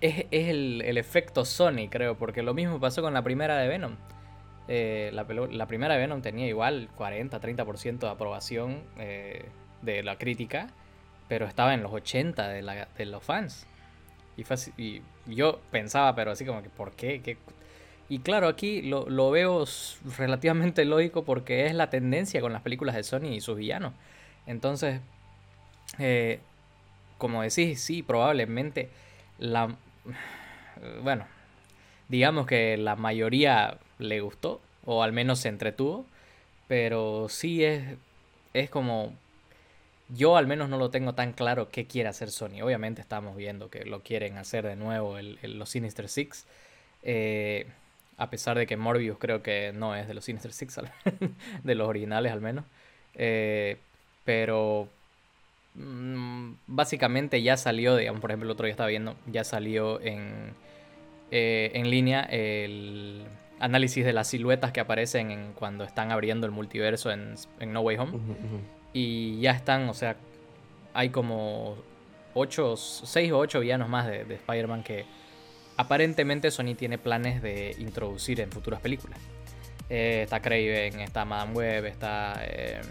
es, 0.06 0.26
el, 0.32 0.82
el 0.86 0.98
efecto 0.98 1.46
Sony, 1.46 1.88
creo, 1.90 2.18
porque 2.18 2.44
lo 2.44 2.54
mismo 2.54 2.80
pasó 2.80 3.02
con 3.02 3.14
la 3.14 3.22
primera 3.24 3.58
de 3.58 3.68
Venom. 3.68 3.96
Eh, 4.68 5.12
la, 5.14 5.24
la 5.24 5.68
primera 5.68 5.94
de 5.94 6.00
Venom 6.02 6.22
tenía 6.22 6.48
igual 6.48 6.90
40-30% 6.98 8.00
de 8.08 8.10
aprobación 8.10 8.84
eh, 8.98 9.46
de 9.82 10.04
la 10.04 10.18
crítica, 10.18 10.68
pero 11.28 11.46
estaba 11.46 11.74
en 11.74 11.84
los 11.84 11.92
80 11.94 12.48
de, 12.50 12.62
la- 12.62 12.88
de 12.98 13.06
los 13.06 13.24
fans. 13.24 13.68
Y, 14.78 15.02
yo 15.28 15.60
pensaba, 15.72 16.14
pero 16.16 16.32
así 16.32 16.46
como 16.46 16.62
que, 16.62 16.70
¿por 16.70 16.92
qué? 16.92 17.38
Y 18.10 18.20
claro, 18.20 18.48
aquí 18.48 18.82
lo, 18.84 19.10
lo 19.10 19.32
veo 19.32 19.66
relativamente 20.18 20.86
lógico 20.86 21.24
porque 21.24 21.66
es 21.66 21.74
la 21.74 21.90
tendencia 21.90 22.42
con 22.42 22.54
las 22.54 22.62
películas 22.62 22.96
de 22.96 23.04
Sony 23.04 23.28
y 23.34 23.42
sus 23.42 23.58
villanos. 23.58 23.94
Entonces, 24.46 25.02
eh, 26.00 26.40
como 27.18 27.42
decís, 27.42 27.82
sí, 27.82 28.04
probablemente 28.04 28.90
la... 29.40 29.76
Bueno, 31.02 31.26
digamos 32.10 32.48
que 32.48 32.78
la 32.78 32.96
mayoría 32.96 33.78
le 33.98 34.20
gustó, 34.22 34.62
o 34.86 35.04
al 35.04 35.14
menos 35.14 35.40
se 35.40 35.50
entretuvo, 35.50 36.06
pero 36.68 37.28
sí 37.30 37.64
es, 37.64 37.84
es 38.54 38.70
como 38.70 39.14
yo 40.10 40.38
al 40.38 40.48
menos 40.48 40.70
no 40.70 40.78
lo 40.78 40.90
tengo 40.92 41.14
tan 41.14 41.34
claro 41.34 41.70
qué 41.70 41.86
quiere 41.86 42.10
hacer 42.10 42.30
Sony. 42.30 42.62
Obviamente 42.62 43.02
estamos 43.02 43.36
viendo 43.36 43.70
que 43.70 43.86
lo 43.86 44.02
quieren 44.02 44.38
hacer 44.38 44.66
de 44.66 44.76
nuevo 44.76 45.18
el, 45.18 45.40
los 45.44 45.70
Sinister 45.70 46.10
Six. 46.10 46.46
Eh, 47.04 47.68
a 48.18 48.30
pesar 48.30 48.58
de 48.58 48.68
que 48.68 48.78
Morbius 48.78 49.18
creo 49.18 49.42
que 49.44 49.74
no 49.74 49.96
es 49.96 50.08
de 50.08 50.14
los 50.14 50.26
Sinister 50.26 50.54
Six, 50.54 50.82
de 51.64 51.76
los 51.76 51.88
originales 51.88 52.32
al 52.32 52.42
menos. 52.42 52.66
Eh, 53.16 53.78
pero 54.24 54.90
mm, 55.76 56.54
básicamente 56.68 57.42
ya 57.42 57.58
salió, 57.58 57.96
digamos, 57.96 58.22
por 58.22 58.32
ejemplo, 58.32 58.48
el 58.48 58.52
otro 58.52 58.66
día 58.66 58.72
estaba 58.72 58.90
viendo, 58.90 59.16
ya 59.28 59.44
salió 59.44 60.02
en, 60.02 60.54
eh, 61.32 61.72
en 61.74 61.90
línea 61.90 62.22
el 62.24 63.26
análisis 63.60 64.06
de 64.06 64.14
las 64.14 64.28
siluetas 64.28 64.72
que 64.72 64.80
aparecen 64.80 65.32
en, 65.32 65.54
cuando 65.54 65.84
están 65.84 66.12
abriendo 66.12 66.46
el 66.46 66.52
multiverso 66.52 67.12
en, 67.12 67.36
No 67.68 67.82
Way 67.82 67.98
Home. 67.98 68.20
Y 68.94 69.40
ya 69.42 69.52
están, 69.52 69.90
o 69.90 69.94
sea, 69.94 70.16
hay 70.94 71.10
como 71.10 71.76
8, 72.34 72.76
6 72.78 73.32
o 73.32 73.38
8 73.40 73.60
villanos 73.60 73.90
más 73.90 74.08
de, 74.08 74.22
Spider-Man 74.22 74.84
que 74.84 75.06
aparentemente 75.78 76.52
Sony 76.52 76.76
tiene 76.78 76.98
planes 76.98 77.42
de 77.42 77.76
introducir 77.80 78.40
en 78.40 78.52
futuras 78.52 78.80
películas. 78.80 79.20
Eh, 79.90 80.22
está 80.24 80.42
Craven, 80.42 81.00
está 81.00 81.26
Madame 81.26 81.54
Web, 81.54 81.86
está 81.86 82.42
eh, 82.44 82.82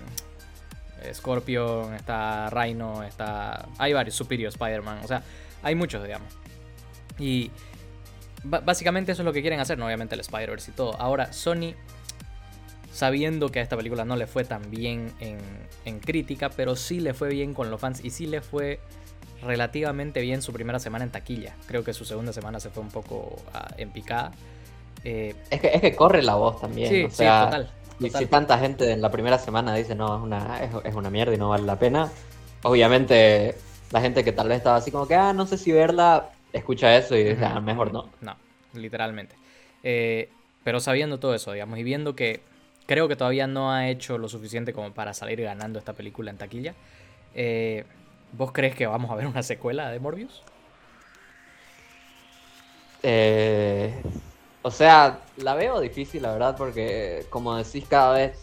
Scorpion, 1.12 1.94
está 1.94 2.48
Rhino, 2.50 3.02
está... 3.02 3.68
Hay 3.78 3.92
varios, 3.92 4.14
Superior 4.14 4.48
Spider-Man, 4.48 5.00
o 5.02 5.08
sea, 5.08 5.22
hay 5.62 5.74
muchos, 5.74 6.02
digamos. 6.02 6.28
Y 7.18 7.50
básicamente 8.44 9.12
eso 9.12 9.22
es 9.22 9.26
lo 9.26 9.32
que 9.32 9.40
quieren 9.40 9.60
hacer, 9.60 9.78
¿no? 9.78 9.86
obviamente 9.86 10.14
el 10.14 10.20
Spider-Verse 10.20 10.70
y 10.70 10.74
todo. 10.74 11.00
Ahora, 11.00 11.32
Sony, 11.32 11.74
sabiendo 12.92 13.48
que 13.50 13.58
a 13.58 13.62
esta 13.62 13.76
película 13.76 14.04
no 14.04 14.16
le 14.16 14.26
fue 14.26 14.44
tan 14.44 14.70
bien 14.70 15.12
en, 15.20 16.00
crítica, 16.00 16.50
pero 16.50 16.76
sí 16.76 17.00
le 17.00 17.14
fue 17.14 17.28
bien 17.28 17.54
con 17.54 17.70
los 17.70 17.80
fans 17.80 18.04
y 18.04 18.10
sí 18.10 18.26
le 18.26 18.40
fue 18.40 18.80
relativamente 19.42 20.20
bien 20.20 20.42
su 20.42 20.52
primera 20.52 20.78
semana 20.78 21.04
en 21.04 21.10
taquilla. 21.10 21.54
Creo 21.66 21.84
que 21.84 21.92
su 21.92 22.04
segunda 22.04 22.32
semana 22.32 22.60
se 22.60 22.70
fue 22.70 22.82
un 22.82 22.90
poco 22.90 23.36
ah, 23.52 23.68
en 23.76 23.90
picada. 23.90 24.32
Eh, 25.02 25.34
es, 25.50 25.60
que, 25.60 25.70
es 25.74 25.80
que 25.80 25.94
corre 25.94 26.22
la 26.22 26.34
voz 26.34 26.60
también. 26.60 26.88
Sí, 26.88 27.04
o 27.04 27.10
sea, 27.10 27.44
total, 27.46 27.70
Y 28.00 28.10
si 28.10 28.26
tanta 28.26 28.58
gente 28.58 28.90
en 28.90 29.00
la 29.00 29.10
primera 29.10 29.38
semana 29.38 29.74
dice, 29.74 29.94
no, 29.94 30.16
es 30.16 30.22
una, 30.22 30.62
es, 30.62 30.94
una 30.94 31.10
mierda 31.10 31.34
y 31.34 31.36
no 31.38 31.48
vale 31.48 31.64
la 31.64 31.78
pena, 31.78 32.10
obviamente 32.62 33.54
la 33.90 34.00
gente 34.00 34.24
que 34.24 34.32
tal 34.32 34.48
vez 34.48 34.58
estaba 34.58 34.76
así 34.76 34.90
como 34.90 35.06
que, 35.06 35.14
ah, 35.14 35.32
no 35.32 35.46
sé 35.46 35.56
si 35.58 35.70
verla, 35.70 36.30
escucha 36.52 36.96
eso 36.96 37.16
y 37.16 37.24
dice, 37.24 37.44
ah, 37.44 37.60
mejor 37.60 37.92
no. 37.92 38.10
No, 38.20 38.36
literalmente. 38.72 39.36
Eh, 39.82 40.28
pero 40.64 40.80
sabiendo 40.80 41.18
todo 41.20 41.34
eso, 41.34 41.52
digamos, 41.52 41.78
y 41.78 41.82
viendo 41.82 42.16
que 42.16 42.40
creo 42.86 43.06
que 43.06 43.16
todavía 43.16 43.46
no 43.46 43.72
ha 43.72 43.88
hecho 43.88 44.18
lo 44.18 44.28
suficiente 44.28 44.72
como 44.72 44.92
para 44.92 45.14
salir 45.14 45.40
ganando 45.42 45.78
esta 45.78 45.92
película 45.92 46.30
en 46.30 46.38
taquilla, 46.38 46.74
eh, 47.34 47.84
¿vos 48.32 48.52
crees 48.52 48.74
que 48.74 48.86
vamos 48.86 49.10
a 49.10 49.14
ver 49.14 49.26
una 49.26 49.42
secuela 49.42 49.90
de 49.90 50.00
Morbius? 50.00 50.42
Eh, 53.02 53.92
o 54.64 54.70
sea, 54.70 55.20
la 55.36 55.54
veo 55.54 55.78
difícil, 55.80 56.22
la 56.22 56.32
verdad, 56.32 56.56
porque 56.56 57.26
como 57.30 57.54
decís, 57.54 57.84
cada 57.88 58.14
vez 58.14 58.38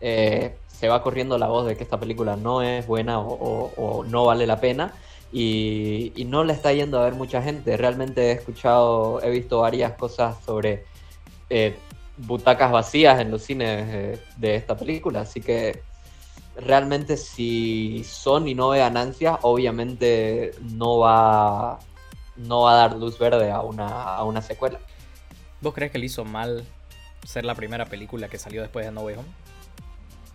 se 0.00 0.88
va 0.88 1.02
corriendo 1.02 1.38
la 1.38 1.46
voz 1.46 1.66
de 1.66 1.76
que 1.76 1.84
esta 1.84 1.98
película 1.98 2.36
no 2.36 2.60
es 2.60 2.86
buena 2.86 3.20
o 3.20 4.04
no 4.08 4.24
vale 4.26 4.46
la 4.46 4.60
pena 4.60 4.92
y, 5.32 6.12
no 6.26 6.44
le 6.44 6.52
está 6.52 6.72
yendo 6.72 7.00
a 7.00 7.04
ver 7.04 7.14
mucha 7.14 7.42
gente. 7.42 7.76
Realmente 7.76 8.28
he 8.28 8.32
escuchado, 8.32 9.22
he 9.22 9.30
visto 9.30 9.60
varias 9.60 9.92
cosas 9.92 10.36
sobre 10.44 10.84
eh, 11.50 11.76
butacas 12.18 12.70
vacías 12.70 13.20
en 13.20 13.30
los 13.30 13.42
cines 13.42 14.20
de 14.36 14.54
esta 14.54 14.76
película, 14.76 15.22
así 15.22 15.40
que 15.40 15.82
realmente 16.56 17.16
si 17.16 18.04
Sony 18.04 18.54
no 18.54 18.70
ve 18.70 18.78
ganancias, 18.78 19.38
obviamente 19.42 20.52
no 20.60 20.98
va, 20.98 21.78
no 22.36 22.62
va 22.62 22.72
a 22.72 22.76
dar 22.76 22.96
luz 22.96 23.18
verde 23.18 23.50
a 23.50 23.62
una, 23.62 24.16
a 24.16 24.24
una 24.24 24.42
secuela. 24.42 24.78
¿Vos 25.62 25.72
crees 25.74 25.90
que 25.90 25.98
le 25.98 26.06
hizo 26.06 26.24
mal 26.24 26.64
ser 27.24 27.44
la 27.44 27.54
primera 27.54 27.86
película 27.86 28.28
que 28.28 28.36
salió 28.36 28.60
después 28.62 28.84
de 28.84 28.92
No 28.92 29.02
Way 29.02 29.16
Home? 29.16 29.28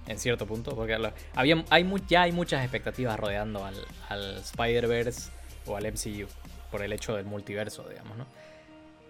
en 0.08 0.18
cierto 0.20 0.46
punto, 0.46 0.76
porque 0.76 0.98
había, 1.36 1.66
hay, 1.70 1.94
ya 2.08 2.22
hay 2.24 2.32
muchas 2.32 2.62
expectativas 2.64 3.20
rodeando 3.20 3.66
al, 3.66 3.76
al 4.10 4.38
Spider-Verse 4.38 5.32
o 5.66 5.76
al 5.76 5.86
MCU 5.86 6.28
por 6.72 6.82
el 6.82 6.94
hecho 6.94 7.16
del 7.16 7.26
multiverso, 7.26 7.88
digamos, 7.90 8.18
¿no? 8.18 8.26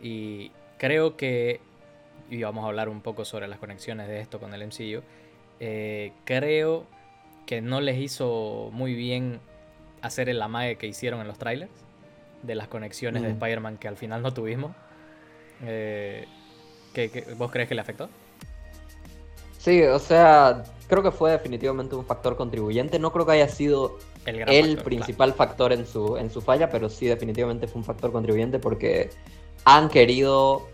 Y 0.02 0.52
creo 0.78 1.16
que, 1.16 1.60
y 2.30 2.42
vamos 2.42 2.64
a 2.66 2.68
hablar 2.68 2.90
un 2.90 3.02
poco 3.02 3.26
sobre 3.26 3.48
las 3.48 3.60
conexiones 3.60 4.08
de 4.08 4.20
esto 4.20 4.40
con 4.40 4.54
el 4.54 4.66
MCU, 4.66 5.04
eh, 5.60 6.14
creo 6.26 6.86
que 7.46 7.62
no 7.62 7.80
les 7.80 7.98
hizo 7.98 8.70
muy 8.74 8.94
bien 8.94 9.40
hacer 10.02 10.30
el 10.30 10.42
amague 10.42 10.78
que 10.78 10.88
hicieron 10.88 11.22
en 11.22 11.28
los 11.28 11.38
trailers 11.38 11.72
de 12.44 12.56
las 12.56 12.68
conexiones 12.68 13.24
de 13.24 13.30
Spider-Man 13.30 13.78
que 13.78 13.88
al 13.88 13.98
final 13.98 14.22
no 14.22 14.34
tuvimos. 14.34 14.72
Eh, 15.64 16.26
vos 17.38 17.52
crees 17.52 17.68
que 17.68 17.76
le 17.76 17.82
afectó? 17.82 18.10
Sí, 19.58 19.82
o 19.84 20.00
sea, 20.00 20.64
creo 20.88 21.04
que 21.04 21.12
fue 21.12 21.32
definitivamente 21.32 21.96
un 21.96 22.06
factor 22.06 22.36
contribuyente. 22.36 23.00
No 23.00 23.12
creo 23.12 23.26
que 23.26 23.34
haya 23.34 23.50
sido 23.50 23.98
el, 24.26 24.78
principal 24.78 25.34
factor 25.34 25.74
en 25.74 25.86
su, 25.86 26.18
en 26.18 26.30
su 26.30 26.42
falla, 26.42 26.70
pero 26.70 26.90
sí 26.90 27.06
definitivamente 27.08 27.68
fue 27.68 27.80
un 27.80 27.86
factor 27.86 28.12
contribuyente 28.12 28.60
porque 28.60 29.10
han 29.66 29.90
querido 29.90 30.68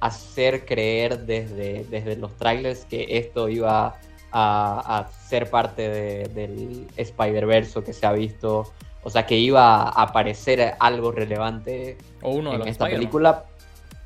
hacer 0.00 0.66
creer 0.66 1.20
desde, 1.20 1.84
desde 1.84 2.16
los 2.16 2.36
trailers 2.36 2.84
que 2.84 3.06
esto 3.16 3.48
iba 3.48 3.98
a, 4.32 5.08
ser 5.26 5.48
parte 5.48 5.88
del 5.88 6.86
Spider-Verse 6.96 7.82
que 7.82 7.92
se 7.92 8.06
ha 8.06 8.12
visto. 8.12 8.72
O 9.02 9.10
sea, 9.10 9.24
que 9.24 9.38
iba 9.38 9.84
a 9.84 10.02
aparecer 10.02 10.74
algo 10.78 11.12
relevante 11.12 11.96
en 12.22 12.68
esta 12.68 12.86
película. 12.86 13.46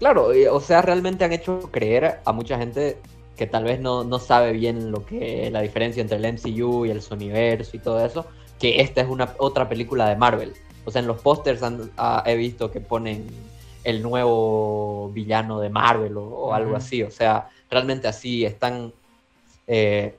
Claro, 0.00 0.30
o 0.50 0.61
sea, 0.61 0.80
realmente 0.80 1.25
han 1.25 1.33
hecho 1.33 1.71
creer 1.71 2.21
a 2.25 2.33
mucha 2.33 2.57
gente 2.57 2.97
que 3.37 3.47
tal 3.47 3.64
vez 3.64 3.80
no, 3.80 4.19
sabe 4.19 4.52
bien 4.52 4.90
lo 4.90 5.04
que 5.04 5.50
la 5.50 5.61
diferencia 5.61 6.00
entre 6.00 6.16
el 6.16 6.33
MCU 6.33 6.87
y 6.87 6.90
el 6.90 7.02
Sonyverse 7.02 7.76
y 7.76 7.80
todo 7.80 8.04
eso, 8.04 8.25
que 8.59 8.80
esta 8.80 9.02
es 9.02 9.09
una 9.09 9.35
otra 9.38 9.69
película 9.69 10.09
de 10.09 10.16
Marvel. 10.16 10.54
O 10.87 10.90
sea, 10.90 11.02
en 11.02 11.07
los 11.07 11.21
pósters 11.21 11.61
ah, 11.99 12.25
he 12.26 12.35
visto 12.35 12.71
que 12.71 12.80
ponen 12.80 13.26
el 13.85 14.02
nuevo 14.02 15.11
villano 15.12 15.61
de 15.61 15.69
Marvel 15.69 16.16
o, 16.16 16.54
algo 16.54 16.76
así. 16.76 17.02
O 17.02 17.11
sea, 17.11 17.50
realmente 17.71 18.09
así 18.09 18.47
están 18.47 18.95
eh, 19.66 20.16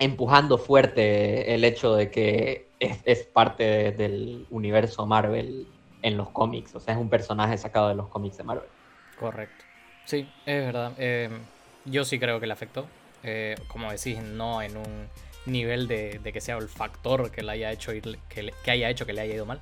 empujando 0.00 0.58
fuerte 0.58 1.54
el 1.54 1.62
hecho 1.62 1.94
de 1.94 2.10
que 2.10 2.66
es, 2.80 3.24
parte 3.26 3.92
del 3.92 4.46
universo 4.50 5.06
Marvel 5.06 5.68
en 6.02 6.16
los 6.16 6.28
cómics. 6.30 6.74
O 6.74 6.80
sea, 6.80 6.94
es 6.94 7.00
un 7.00 7.08
personaje 7.08 7.56
sacado 7.56 7.88
de 7.88 7.94
los 7.94 8.08
cómics 8.08 8.36
de 8.36 8.42
Marvel. 8.42 8.68
Correcto. 9.22 9.64
Sí, 10.04 10.28
es 10.46 10.64
verdad. 10.66 10.92
Eh, 10.98 11.30
yo 11.84 12.04
sí 12.04 12.18
creo 12.18 12.40
que 12.40 12.46
le 12.46 12.52
afectó. 12.52 12.86
Eh, 13.22 13.56
como 13.68 13.90
decís, 13.90 14.18
no 14.18 14.62
en 14.62 14.76
un 14.76 15.08
nivel 15.46 15.88
de, 15.88 16.20
que 16.32 16.40
sea 16.40 16.56
el 16.56 16.68
factor 16.68 17.30
que 17.30 17.42
le 17.42 17.52
haya 17.52 17.72
hecho 17.72 17.92
que, 18.28 18.52
haya 18.70 18.90
hecho 18.90 19.06
que 19.06 19.12
le 19.12 19.20
haya 19.20 19.34
ido 19.34 19.46
mal, 19.46 19.60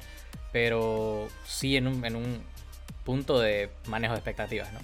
pero 0.53 1.29
sí 1.45 1.77
en 1.77 1.87
un, 1.87 2.05
en 2.05 2.17
un 2.17 2.43
punto 3.05 3.39
de 3.39 3.71
manejo 3.87 4.15
de 4.15 4.19
expectativas, 4.19 4.73
¿no? 4.73 4.81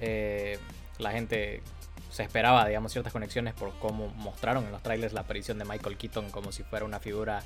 Eh, 0.00 0.58
la 0.98 1.12
gente 1.12 1.62
se 2.10 2.22
esperaba, 2.22 2.66
digamos, 2.66 2.92
ciertas 2.92 3.12
conexiones 3.12 3.54
por 3.54 3.72
cómo 3.78 4.08
mostraron 4.08 4.64
en 4.64 4.72
los 4.72 4.82
trailers 4.82 5.12
la 5.12 5.22
aparición 5.22 5.58
de 5.58 5.64
Michael 5.64 5.96
Keaton 5.96 6.30
como 6.30 6.52
si 6.52 6.62
fuera 6.62 6.84
una 6.84 7.00
figura, 7.00 7.42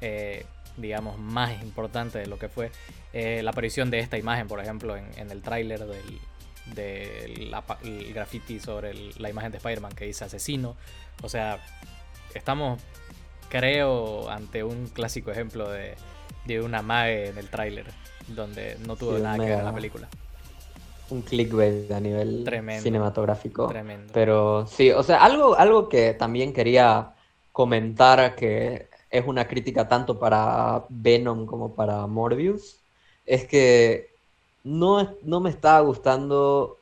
eh, 0.00 0.44
digamos, 0.80 1.18
más 1.18 1.62
importante 1.62 2.18
de 2.18 2.26
lo 2.26 2.38
que 2.38 2.48
fue. 2.48 2.70
la 3.12 3.50
aparición 3.50 3.90
de 3.90 3.98
esta 4.00 4.18
imagen, 4.18 4.48
por 4.48 4.60
ejemplo, 4.60 4.96
en, 4.96 5.06
en 5.16 5.30
el 5.30 5.42
tráiler 5.42 5.86
del, 5.86 6.20
del 6.74 7.54
graffiti 8.12 8.60
sobre 8.60 8.94
la 9.18 9.30
imagen 9.30 9.50
de 9.52 9.58
Spider-Man 9.58 9.92
que 9.92 10.06
dice 10.06 10.24
asesino. 10.24 10.76
O 11.22 11.28
sea, 11.28 11.58
estamos, 12.34 12.80
creo, 13.48 14.30
ante 14.30 14.64
un 14.64 14.86
clásico 14.88 15.30
ejemplo 15.30 15.68
de, 15.68 15.94
de 16.46 16.60
una 16.60 16.82
MAE 16.82 17.28
en 17.28 17.38
el 17.38 17.48
tráiler, 17.48 17.86
donde 18.28 18.76
no 18.86 18.96
tuvo 18.96 19.18
nada 19.18 19.36
que 19.36 19.50
ver 19.50 19.58
en 19.58 19.64
la 19.64 19.74
película. 19.74 20.08
Un 21.10 21.22
clickbait 21.22 21.90
a 21.90 21.98
nivel 21.98 22.48
cinematográfico. 22.80 23.66
Tremendo. 23.66 24.12
Pero 24.12 24.66
sí, 24.68 24.92
o 24.92 25.02
sea, 25.02 25.24
algo, 25.24 25.56
algo 25.58 25.88
que 25.88 26.14
también 26.14 26.52
quería 26.52 27.14
comentar 27.50 28.36
que 28.36 28.89
es 29.10 29.26
una 29.26 29.46
crítica 29.46 29.88
tanto 29.88 30.18
para 30.18 30.84
Venom 30.88 31.46
como 31.46 31.74
para 31.74 32.06
Morbius, 32.06 32.78
es 33.26 33.44
que 33.44 34.10
no, 34.64 35.16
no 35.22 35.40
me 35.40 35.50
está 35.50 35.80
gustando 35.80 36.76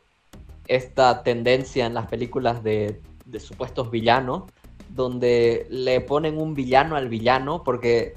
esta 0.68 1.22
tendencia 1.22 1.86
en 1.86 1.94
las 1.94 2.06
películas 2.06 2.62
de, 2.62 3.00
supuestos 3.38 3.90
villanos, 3.90 4.44
donde 4.90 5.66
le 5.70 6.00
ponen 6.00 6.38
un 6.38 6.54
villano 6.54 6.96
al 6.96 7.08
villano, 7.08 7.62
porque 7.64 8.14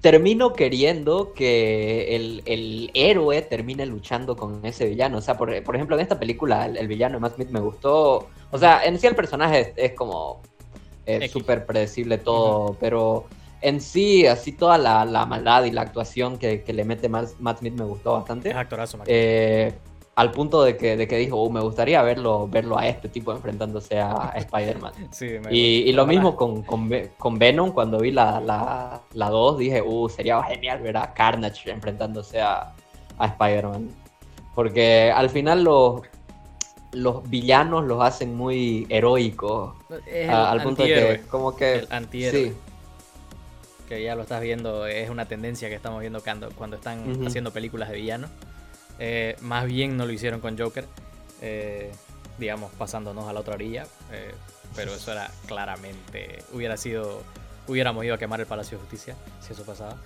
termino 0.00 0.52
queriendo 0.52 1.32
que 1.32 2.16
el, 2.16 2.90
héroe 2.94 3.42
termine 3.42 3.86
luchando 3.86 4.36
con 4.36 4.64
ese 4.64 4.88
villano. 4.88 5.18
O 5.18 5.20
sea, 5.20 5.36
por, 5.36 5.52
ejemplo, 5.52 5.96
en 5.96 6.02
esta 6.02 6.18
película, 6.18 6.66
el, 6.66 6.88
villano 6.88 7.14
de 7.14 7.20
Matt 7.20 7.36
Smith 7.36 7.50
me 7.50 7.60
gustó. 7.60 8.28
O 8.50 8.58
sea, 8.58 8.84
en 8.84 8.98
sí 8.98 9.06
el 9.06 9.14
personaje 9.14 9.72
es, 9.76 9.92
como 9.92 10.42
es 11.06 11.30
súper 11.30 11.66
predecible 11.66 12.18
todo, 12.18 12.76
pero 12.80 13.26
en 13.60 13.80
sí, 13.80 14.26
así 14.26 14.52
toda 14.52 14.76
la, 14.76 15.04
la 15.04 15.24
maldad 15.24 15.64
y 15.64 15.70
la 15.70 15.82
actuación 15.82 16.38
que, 16.38 16.62
que 16.62 16.72
le 16.72 16.84
mete 16.84 17.08
Matt, 17.08 17.58
Smith 17.58 17.74
me 17.74 17.84
gustó 17.84 18.12
bastante. 18.12 18.50
Es 18.50 18.56
actorazo, 18.56 18.98
eh, 19.06 19.72
al 20.14 20.30
punto 20.30 20.62
de 20.62 20.76
que, 20.76 20.96
de 20.96 21.08
que 21.08 21.16
dijo, 21.16 21.42
uh, 21.42 21.50
me 21.50 21.60
gustaría 21.60 22.02
verlo, 22.02 22.46
verlo 22.48 22.78
a 22.78 22.86
este 22.86 23.08
tipo 23.08 23.32
enfrentándose 23.32 23.98
a, 23.98 24.32
Spider-Man. 24.36 24.92
sí, 25.10 25.36
y, 25.50 25.88
y, 25.88 25.92
lo 25.92 26.06
mismo 26.06 26.36
con, 26.36 26.62
con, 26.62 26.90
con, 27.18 27.38
Venom, 27.38 27.70
cuando 27.72 27.98
vi 27.98 28.10
la 28.10 28.34
2, 28.34 28.44
la, 28.44 29.02
la 29.14 29.30
dije, 29.58 29.80
uh, 29.80 30.08
sería 30.08 30.42
genial 30.42 30.82
ver 30.82 30.96
a 30.96 31.14
Carnage 31.14 31.70
enfrentándose 31.70 32.40
a, 32.40 32.72
a 33.18 33.26
Spider-Man. 33.26 33.88
Porque 34.54 35.10
al 35.14 35.30
final 35.30 35.64
los, 35.64 36.02
los 36.92 37.28
villanos 37.28 37.84
los 37.84 38.02
hacen 38.02 38.34
muy 38.34 38.86
heroicos. 38.88 39.74
al 40.28 40.62
punto 40.62 40.82
de 40.82 40.88
que, 40.88 41.22
como 41.28 41.56
que. 41.56 41.80
El 41.80 41.88
antihéroe. 41.90 42.54
Que 43.88 44.02
ya 44.02 44.14
lo 44.14 44.22
estás 44.22 44.40
viendo, 44.40 44.86
es 44.86 45.10
una 45.10 45.26
tendencia 45.26 45.68
que 45.68 45.74
estamos 45.74 46.00
viendo 46.00 46.22
cuando, 46.22 46.50
cuando 46.52 46.76
están 46.76 47.26
haciendo 47.26 47.50
películas 47.50 47.90
de 47.90 47.96
villanos. 47.96 48.30
Eh, 48.98 49.36
más 49.40 49.66
bien 49.66 49.96
no 49.96 50.06
lo 50.06 50.12
hicieron 50.12 50.40
con 50.40 50.56
Joker, 50.56 50.86
eh, 51.40 51.90
digamos, 52.38 52.72
pasándonos 52.72 53.28
a 53.28 53.32
la 53.32 53.40
otra 53.40 53.54
orilla. 53.54 53.86
Eh, 54.12 54.32
pero 54.76 54.94
eso 54.94 55.12
era 55.12 55.30
claramente. 55.46 56.42
Hubiera 56.52 56.76
sido. 56.76 57.22
Hubiéramos 57.68 58.04
ido 58.04 58.14
a 58.14 58.18
quemar 58.18 58.40
el 58.40 58.46
Palacio 58.46 58.76
de 58.76 58.82
Justicia 58.82 59.16
si 59.40 59.52
eso 59.52 59.64
pasaba. 59.64 59.96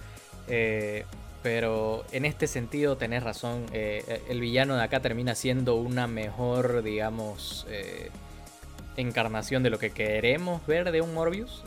Pero 1.47 2.05
en 2.11 2.25
este 2.25 2.49
sentido 2.49 2.97
tenés 2.97 3.23
razón. 3.23 3.67
el 3.73 4.41
villano 4.41 4.75
de 4.75 4.83
acá 4.83 5.01
termina 5.01 5.37
siendo 5.37 5.77
una 5.77 6.09
mejor, 6.09 6.83
digamos, 6.83 7.69
encarnación 8.97 9.63
de 9.63 9.71
lo 9.71 9.79
que 9.79 9.91
queremos 9.91 10.67
ver 10.67 10.91
de 10.91 11.03
un 11.03 11.15
Morbius. 11.15 11.63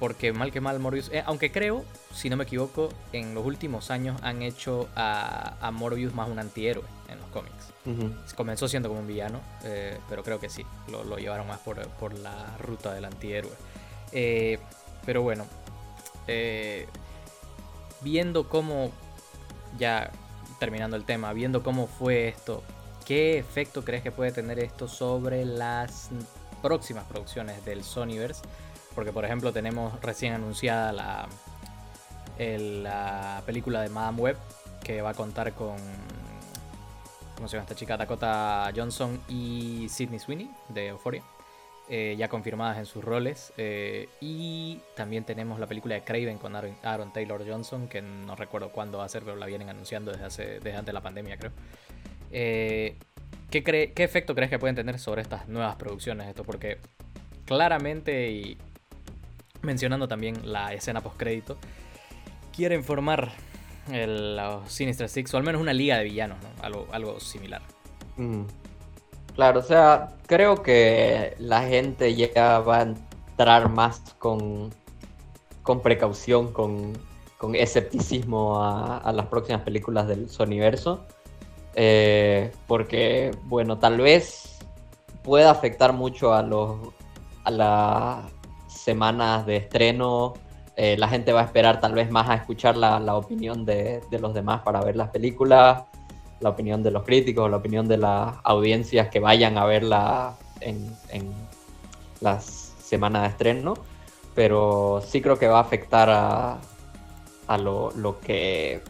porque 0.00 0.32
mal 0.32 0.50
que 0.50 0.62
mal 0.62 0.78
Morbius. 0.78 1.10
aunque 1.26 1.52
creo 1.52 1.84
si 2.14 2.30
no 2.30 2.36
me 2.36 2.44
equivoco, 2.44 2.90
en 3.12 3.34
los 3.34 3.44
últimos 3.44 3.90
años 3.90 4.20
han 4.22 4.42
hecho 4.42 4.88
a, 4.94 5.70
Morbius 5.72 6.14
más 6.14 6.28
un 6.28 6.38
antihéroe 6.38 6.84
en 7.08 7.18
los 7.18 7.28
cómics. 7.28 7.72
Comenzó 8.36 8.68
siendo 8.68 8.88
como 8.88 9.00
un 9.00 9.06
villano, 9.06 9.40
eh, 9.64 9.98
pero 10.08 10.22
creo 10.22 10.38
que 10.38 10.48
sí, 10.48 10.64
lo, 10.88 11.18
llevaron 11.18 11.48
más 11.48 11.58
por, 11.60 12.14
la 12.18 12.56
ruta 12.58 12.94
del 12.94 13.04
antihéroe. 13.04 13.52
Eh, 14.12 14.58
pero 15.04 15.22
bueno, 15.22 15.46
eh, 16.28 16.86
viendo 18.02 18.48
cómo, 18.48 18.90
ya 19.78 20.10
terminando 20.58 20.96
el 20.96 21.04
tema, 21.04 21.32
viendo 21.32 21.62
cómo 21.62 21.86
fue 21.86 22.28
esto, 22.28 22.62
¿qué 23.04 23.38
efecto 23.38 23.84
crees 23.84 24.02
que 24.02 24.12
puede 24.12 24.32
tener 24.32 24.58
esto 24.58 24.88
sobre 24.88 25.44
las 25.44 26.10
próximas 26.60 27.04
producciones 27.04 27.64
del 27.64 27.82
Sonyverse? 27.84 28.42
Porque 28.94 29.12
por 29.12 29.24
ejemplo 29.24 29.52
tenemos 29.52 30.00
recién 30.02 30.34
anunciada 30.34 30.92
la, 30.92 31.28
la 32.38 33.42
película 33.46 33.80
de 33.80 33.88
Madame 33.88 34.20
Web, 34.20 34.36
que 34.82 35.00
va 35.02 35.10
a 35.10 35.14
contar 35.14 35.52
con. 35.54 35.76
¿Cómo 37.36 37.48
se 37.48 37.56
llama 37.56 37.64
esta 37.64 37.74
chica? 37.74 37.96
Dakota 37.96 38.70
Johnson 38.76 39.20
y 39.28 39.88
Sidney 39.88 40.18
Sweeney 40.18 40.50
de 40.68 40.88
Euphoria. 40.88 41.22
Eh, 41.94 42.16
ya 42.16 42.28
confirmadas 42.28 42.78
en 42.78 42.86
sus 42.86 43.04
roles. 43.04 43.52
Eh, 43.58 44.08
y 44.18 44.80
también 44.96 45.24
tenemos 45.24 45.60
la 45.60 45.66
película 45.66 45.94
de 45.94 46.00
Craven 46.00 46.38
con 46.38 46.56
Aaron, 46.56 47.12
Taylor 47.12 47.46
Johnson, 47.46 47.86
que 47.86 48.00
no 48.00 48.34
recuerdo 48.34 48.70
cuándo 48.70 48.96
va 48.96 49.04
a 49.04 49.08
ser, 49.10 49.24
pero 49.24 49.36
la 49.36 49.44
vienen 49.44 49.68
anunciando 49.68 50.10
desde, 50.10 50.24
hace, 50.24 50.44
desde 50.54 50.70
antes 50.70 50.86
de 50.86 50.92
la 50.94 51.02
pandemia, 51.02 51.36
creo. 51.36 51.52
Eh, 52.30 52.96
¿qué, 53.50 53.62
¿Qué 53.62 54.04
efecto 54.04 54.34
crees 54.34 54.48
que 54.48 54.58
pueden 54.58 54.74
tener 54.74 54.98
sobre 54.98 55.20
estas 55.20 55.48
nuevas 55.48 55.76
producciones 55.76 56.28
esto? 56.28 56.44
Porque 56.44 56.78
claramente, 57.44 58.30
y 58.30 58.56
mencionando 59.60 60.08
también 60.08 60.50
la 60.50 60.72
escena 60.72 61.02
post 61.02 61.18
crédito, 61.18 61.58
quieren 62.56 62.84
formar 62.84 63.32
el, 63.92 64.34
los 64.34 64.72
Sinister 64.72 65.10
Six, 65.10 65.34
o 65.34 65.36
al 65.36 65.42
menos 65.42 65.60
una 65.60 65.74
liga 65.74 65.98
de 65.98 66.04
villanos, 66.04 66.38
¿no? 66.42 66.64
Algo, 66.64 66.88
algo 66.90 67.20
similar. 67.20 67.60
Mm. 68.16 68.44
Claro, 69.34 69.60
o 69.60 69.62
sea, 69.62 70.14
creo 70.26 70.62
que 70.62 71.34
la 71.38 71.62
gente 71.62 72.14
ya 72.14 72.58
va 72.60 72.78
a 72.78 72.82
entrar 72.82 73.68
más 73.70 74.00
con, 74.18 74.70
con 75.62 75.80
precaución, 75.80 76.52
con, 76.52 76.92
con 77.38 77.54
escepticismo 77.54 78.62
a, 78.62 79.10
las 79.12 79.26
próximas 79.26 79.62
películas 79.62 80.06
del 80.06 80.28
Sonyverso. 80.28 81.04
Eh, 81.74 82.52
porque, 82.66 83.30
bueno, 83.44 83.78
tal 83.78 83.98
vez 83.98 84.58
pueda 85.22 85.50
afectar 85.50 85.92
mucho 85.92 86.34
a 86.34 86.42
los 86.42 86.78
a 87.44 87.50
las 87.50 88.32
semanas 88.68 89.46
de 89.46 89.56
estreno 89.56 90.34
eh, 90.76 90.96
la 90.98 91.08
gente 91.08 91.32
va 91.32 91.42
a 91.42 91.44
esperar 91.44 91.80
tal 91.80 91.92
vez 91.92 92.10
más 92.10 92.28
a 92.30 92.34
escuchar 92.34 92.76
la, 92.76 93.16
opinión 93.16 93.64
de, 93.64 94.00
los 94.10 94.32
demás 94.32 94.62
para 94.62 94.80
ver 94.80 94.96
las 94.96 95.10
películas, 95.10 95.82
la 96.42 96.50
opinión 96.50 96.82
de 96.82 96.90
los 96.90 97.04
críticos, 97.04 97.50
la 97.50 97.56
opinión 97.56 97.88
de 97.88 97.98
las 97.98 98.34
audiencias 98.44 99.08
que 99.08 99.20
vayan 99.20 99.58
a 99.58 99.64
verla 99.64 100.36
en, 100.60 100.96
las 102.20 102.72
semanas 102.82 103.22
de 103.22 103.28
estreno. 103.28 103.74
Pero 104.34 105.02
sí 105.06 105.20
creo 105.20 105.38
que 105.38 105.48
va 105.48 105.58
a 105.58 105.62
afectar 105.62 106.08
a, 106.10 106.58
a 107.46 107.58
lo, 107.58 108.18
que. 108.24 108.82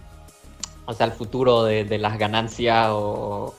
O 0.87 0.93
sea, 0.93 1.07
el 1.07 1.13
futuro 1.13 1.65
de, 1.65 1.99
las 1.99 2.19
ganancias 2.19 2.89
o 2.91 3.55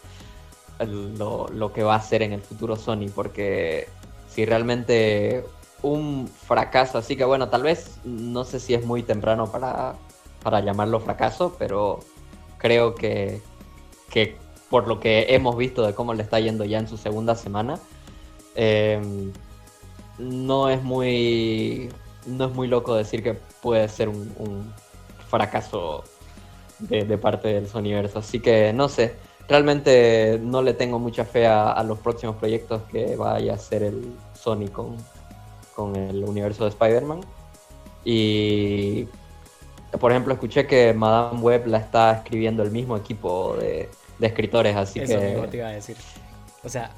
lo, 0.79 1.47
lo 1.49 1.73
que 1.73 1.83
va 1.83 1.95
a 1.95 1.97
hacer 1.97 2.21
en 2.21 2.33
el 2.33 2.41
futuro 2.41 2.75
Sony. 2.75 3.07
Porque 3.13 3.87
si 4.29 4.45
realmente 4.45 5.45
un 5.83 6.27
fracaso, 6.27 6.97
así 6.97 7.15
que 7.15 7.25
bueno, 7.25 7.49
tal 7.49 7.63
vez 7.63 7.97
no 8.05 8.45
sé 8.45 8.59
si 8.59 8.73
es 8.73 8.85
muy 8.85 9.03
temprano 9.03 9.51
para, 9.51 9.95
para 10.41 10.61
llamarlo 10.61 10.99
fracaso, 10.99 11.55
pero 11.59 11.99
creo 12.57 12.95
que, 12.95 13.41
que, 14.13 14.37
por 14.69 14.87
lo 14.87 14.99
que 14.99 15.25
hemos 15.29 15.57
visto 15.57 15.83
de 15.83 15.95
cómo 15.95 16.13
le 16.13 16.21
está 16.21 16.39
yendo 16.39 16.63
ya 16.65 16.77
en 16.77 16.87
su 16.87 16.97
segunda 16.97 17.33
semana, 17.35 17.79
em, 18.53 19.33
no 20.19 20.69
es 20.69 20.83
muy 20.83 21.89
no 22.27 22.45
es 22.45 22.53
muy 22.53 22.67
loco 22.67 22.95
decir 22.95 23.23
que 23.23 23.33
puede 23.61 23.89
ser 23.89 24.07
un, 24.09 24.71
fracaso 25.27 26.03
de, 26.77 27.17
parte 27.17 27.47
del 27.47 27.67
Sonyverse. 27.67 28.19
Así 28.19 28.39
que 28.39 28.71
no 28.71 28.87
sé, 28.87 29.15
realmente 29.49 30.39
no 30.39 30.61
le 30.61 30.75
tengo 30.75 30.99
mucha 30.99 31.25
fe 31.25 31.47
a, 31.47 31.71
a 31.71 31.83
los 31.83 31.97
próximos 31.97 32.35
proyectos 32.35 32.83
que 32.91 33.15
vaya 33.15 33.53
a 33.53 33.55
hacer 33.55 33.81
el 33.81 34.13
Sony 34.35 34.67
con, 34.71 34.95
con 35.75 35.95
el 35.95 36.23
universo 36.23 36.65
de 36.65 36.69
Spider-Man. 36.69 37.21
Y, 38.05 39.07
por 39.99 40.11
ejemplo, 40.11 40.33
escuché 40.33 40.65
que 40.65 40.93
Madame 40.93 41.39
Web 41.39 41.67
la 41.67 41.77
está 41.77 42.13
escribiendo 42.13 42.63
el 42.63 42.71
mismo 42.71 42.97
equipo 42.97 43.55
de, 43.57 43.89
escritores, 44.19 44.75
así 44.75 44.99
Eso 44.99 45.19
que... 45.19 45.47
te 45.51 45.57
iba 45.57 45.67
a 45.67 45.71
decir. 45.71 45.97
O 46.63 46.69
sea, 46.69 46.91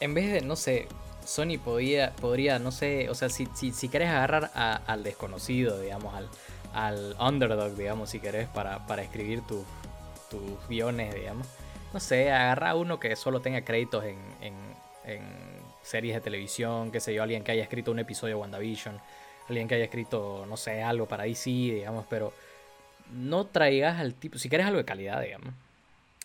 en 0.00 0.14
vez 0.14 0.32
de, 0.32 0.40
no 0.40 0.56
sé, 0.56 0.88
Sony 1.24 1.58
podría, 1.62 2.12
podría 2.16 2.58
no 2.58 2.72
sé, 2.72 3.08
o 3.10 3.14
sea, 3.14 3.28
si, 3.28 3.46
si, 3.54 3.88
querés 3.88 4.08
agarrar 4.08 4.50
al 4.54 5.02
desconocido, 5.04 5.78
digamos, 5.80 6.14
al, 6.14 6.28
al 6.74 7.16
underdog, 7.20 7.76
digamos, 7.76 8.10
si 8.10 8.18
querés, 8.18 8.48
para, 8.48 8.86
para 8.86 9.02
escribir 9.02 9.42
tus 9.42 9.62
guiones, 10.68 11.14
digamos. 11.14 11.46
No 11.92 12.00
sé, 12.00 12.32
agarra 12.32 12.74
uno 12.74 12.98
que 12.98 13.14
solo 13.16 13.40
tenga 13.40 13.62
créditos 13.64 14.04
en, 14.04 14.18
en 15.04 15.22
series 15.82 16.14
de 16.14 16.20
televisión, 16.20 16.90
qué 16.90 17.00
sé 17.00 17.14
yo, 17.14 17.22
alguien 17.22 17.44
que 17.44 17.52
haya 17.52 17.62
escrito 17.62 17.90
un 17.90 17.98
episodio 17.98 18.36
de 18.36 18.40
WandaVision, 18.40 19.00
alguien 19.48 19.68
que 19.68 19.74
haya 19.74 19.84
escrito, 19.84 20.46
no 20.48 20.56
sé, 20.56 20.82
algo 20.82 21.06
para 21.06 21.24
DC, 21.24 21.50
digamos, 21.50 22.06
pero 22.08 22.32
no 23.12 23.46
traigas 23.46 24.00
al 24.00 24.14
tipo, 24.14 24.38
si 24.38 24.48
quieres 24.48 24.66
algo 24.66 24.78
de 24.78 24.84
calidad, 24.84 25.20
digamos, 25.20 25.52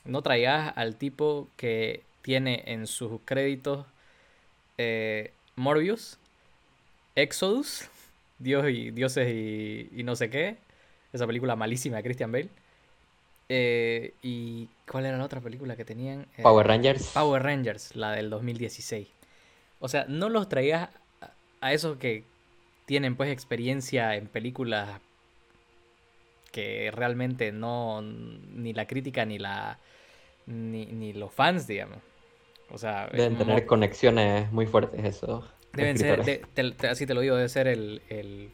no 0.05 0.21
traigas 0.21 0.73
al 0.75 0.95
tipo 0.95 1.49
que 1.57 2.01
tiene 2.21 2.63
en 2.67 2.87
sus 2.87 3.19
créditos 3.25 3.85
eh, 4.77 5.31
Morbius, 5.55 6.17
Exodus, 7.15 7.89
Dios 8.39 8.65
y 8.69 8.91
dioses 8.91 9.27
y, 9.27 10.03
no 10.03 10.15
sé 10.15 10.29
qué, 10.29 10.57
esa 11.13 11.25
película 11.25 11.55
malísima 11.55 11.97
de 11.97 12.03
Christian 12.03 12.31
Bale. 12.31 12.49
Eh, 13.49 14.13
¿Y 14.21 14.67
cuál 14.89 15.05
era 15.05 15.17
la 15.17 15.23
otra 15.23 15.41
película 15.41 15.75
que 15.75 15.85
tenían? 15.85 16.27
Power 16.43 16.67
Rangers. 16.67 17.07
Power 17.13 17.41
Rangers, 17.41 17.95
la 17.95 18.11
del 18.11 18.29
2016. 18.29 19.07
O 19.79 19.87
sea, 19.87 20.05
no 20.07 20.29
los 20.29 20.49
traías 20.49 20.89
a 21.61 21.73
esos 21.73 21.97
que 21.97 22.23
tienen 22.87 23.17
pues 23.17 23.29
experiencia 23.29 24.15
en 24.15 24.27
películas 24.27 25.01
que 26.53 26.89
realmente 26.91 27.51
no 27.51 28.01
ni 28.01 28.73
la 28.73 28.87
crítica 28.87 29.25
ni 29.25 29.37
la 29.37 29.77
ni, 30.47 31.13
los 31.13 31.31
fans 31.31 31.67
digamos. 31.67 31.99
O 32.71 32.77
sea 32.77 33.09
deben 33.11 33.37
tener 33.37 33.65
conexiones 33.65 34.51
muy 34.51 34.65
fuertes 34.65 35.03
eso 35.03 35.45
deben 35.73 35.97
ser 35.97 36.21
así 36.89 37.05
te 37.05 37.13
lo 37.13 37.21
digo 37.21 37.35
debe 37.35 37.49
ser 37.49 37.67
el, 37.67 38.01
el, 38.09 38.49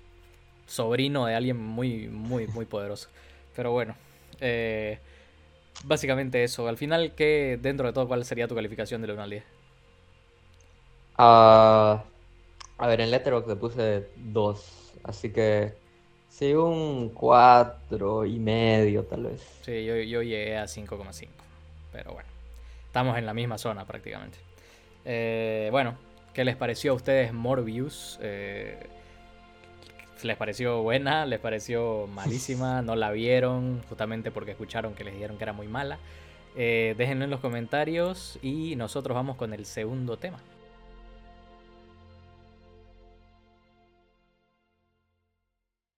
sobrino 0.65 1.27
de 1.27 1.35
alguien 1.35 1.57
muy 1.57 2.07
muy 2.07 2.47
muy 2.47 2.65
poderoso. 2.65 3.09
Pero 3.55 3.71
bueno 3.71 3.95
eh, 4.41 4.97
básicamente 5.83 6.43
eso. 6.43 6.67
Al 6.67 6.77
final 6.77 7.13
qué 7.15 7.59
dentro 7.61 7.85
de 7.85 7.93
todo 7.93 8.07
cuál 8.07 8.25
sería 8.25 8.47
tu 8.47 8.55
calificación 8.55 9.03
de 9.03 9.13
1 9.13 9.21
al 9.21 9.29
10 9.29 9.43
Uh, 11.15 12.01
A 12.83 12.87
ver, 12.87 12.99
en 12.99 13.11
Letterboxd 13.11 13.47
le 13.47 13.55
puse 13.55 14.07
2, 14.17 14.93
así 15.05 15.31
que 15.31 15.71
sí, 16.27 16.53
un 16.53 17.11
4 17.13 18.25
y 18.25 18.39
medio 18.39 19.03
tal 19.05 19.23
vez. 19.23 19.41
Sí, 19.61 19.85
yo, 19.85 19.95
yo 19.95 20.21
llegué 20.21 20.57
a 20.57 20.65
5,5, 20.65 21.29
pero 21.93 22.11
bueno, 22.11 22.27
estamos 22.87 23.17
en 23.17 23.25
la 23.25 23.33
misma 23.33 23.57
zona 23.57 23.85
prácticamente. 23.85 24.37
Eh, 25.05 25.69
bueno, 25.71 25.95
¿qué 26.33 26.43
les 26.43 26.57
pareció 26.57 26.91
a 26.91 26.95
ustedes 26.95 27.31
Morbius? 27.31 28.19
Eh, 28.21 28.77
¿Les 30.21 30.35
pareció 30.35 30.81
buena? 30.81 31.25
¿Les 31.25 31.39
pareció 31.39 32.07
malísima? 32.07 32.81
¿No 32.85 32.97
la 32.97 33.11
vieron? 33.11 33.81
Justamente 33.87 34.29
porque 34.29 34.51
escucharon 34.51 34.93
que 34.93 35.05
les 35.05 35.13
dijeron 35.13 35.37
que 35.37 35.43
era 35.45 35.53
muy 35.53 35.69
mala. 35.69 35.99
Eh, 36.57 36.95
déjenlo 36.97 37.23
en 37.23 37.31
los 37.31 37.39
comentarios 37.39 38.37
y 38.41 38.75
nosotros 38.75 39.15
vamos 39.15 39.37
con 39.37 39.53
el 39.53 39.65
segundo 39.65 40.17
tema. 40.17 40.41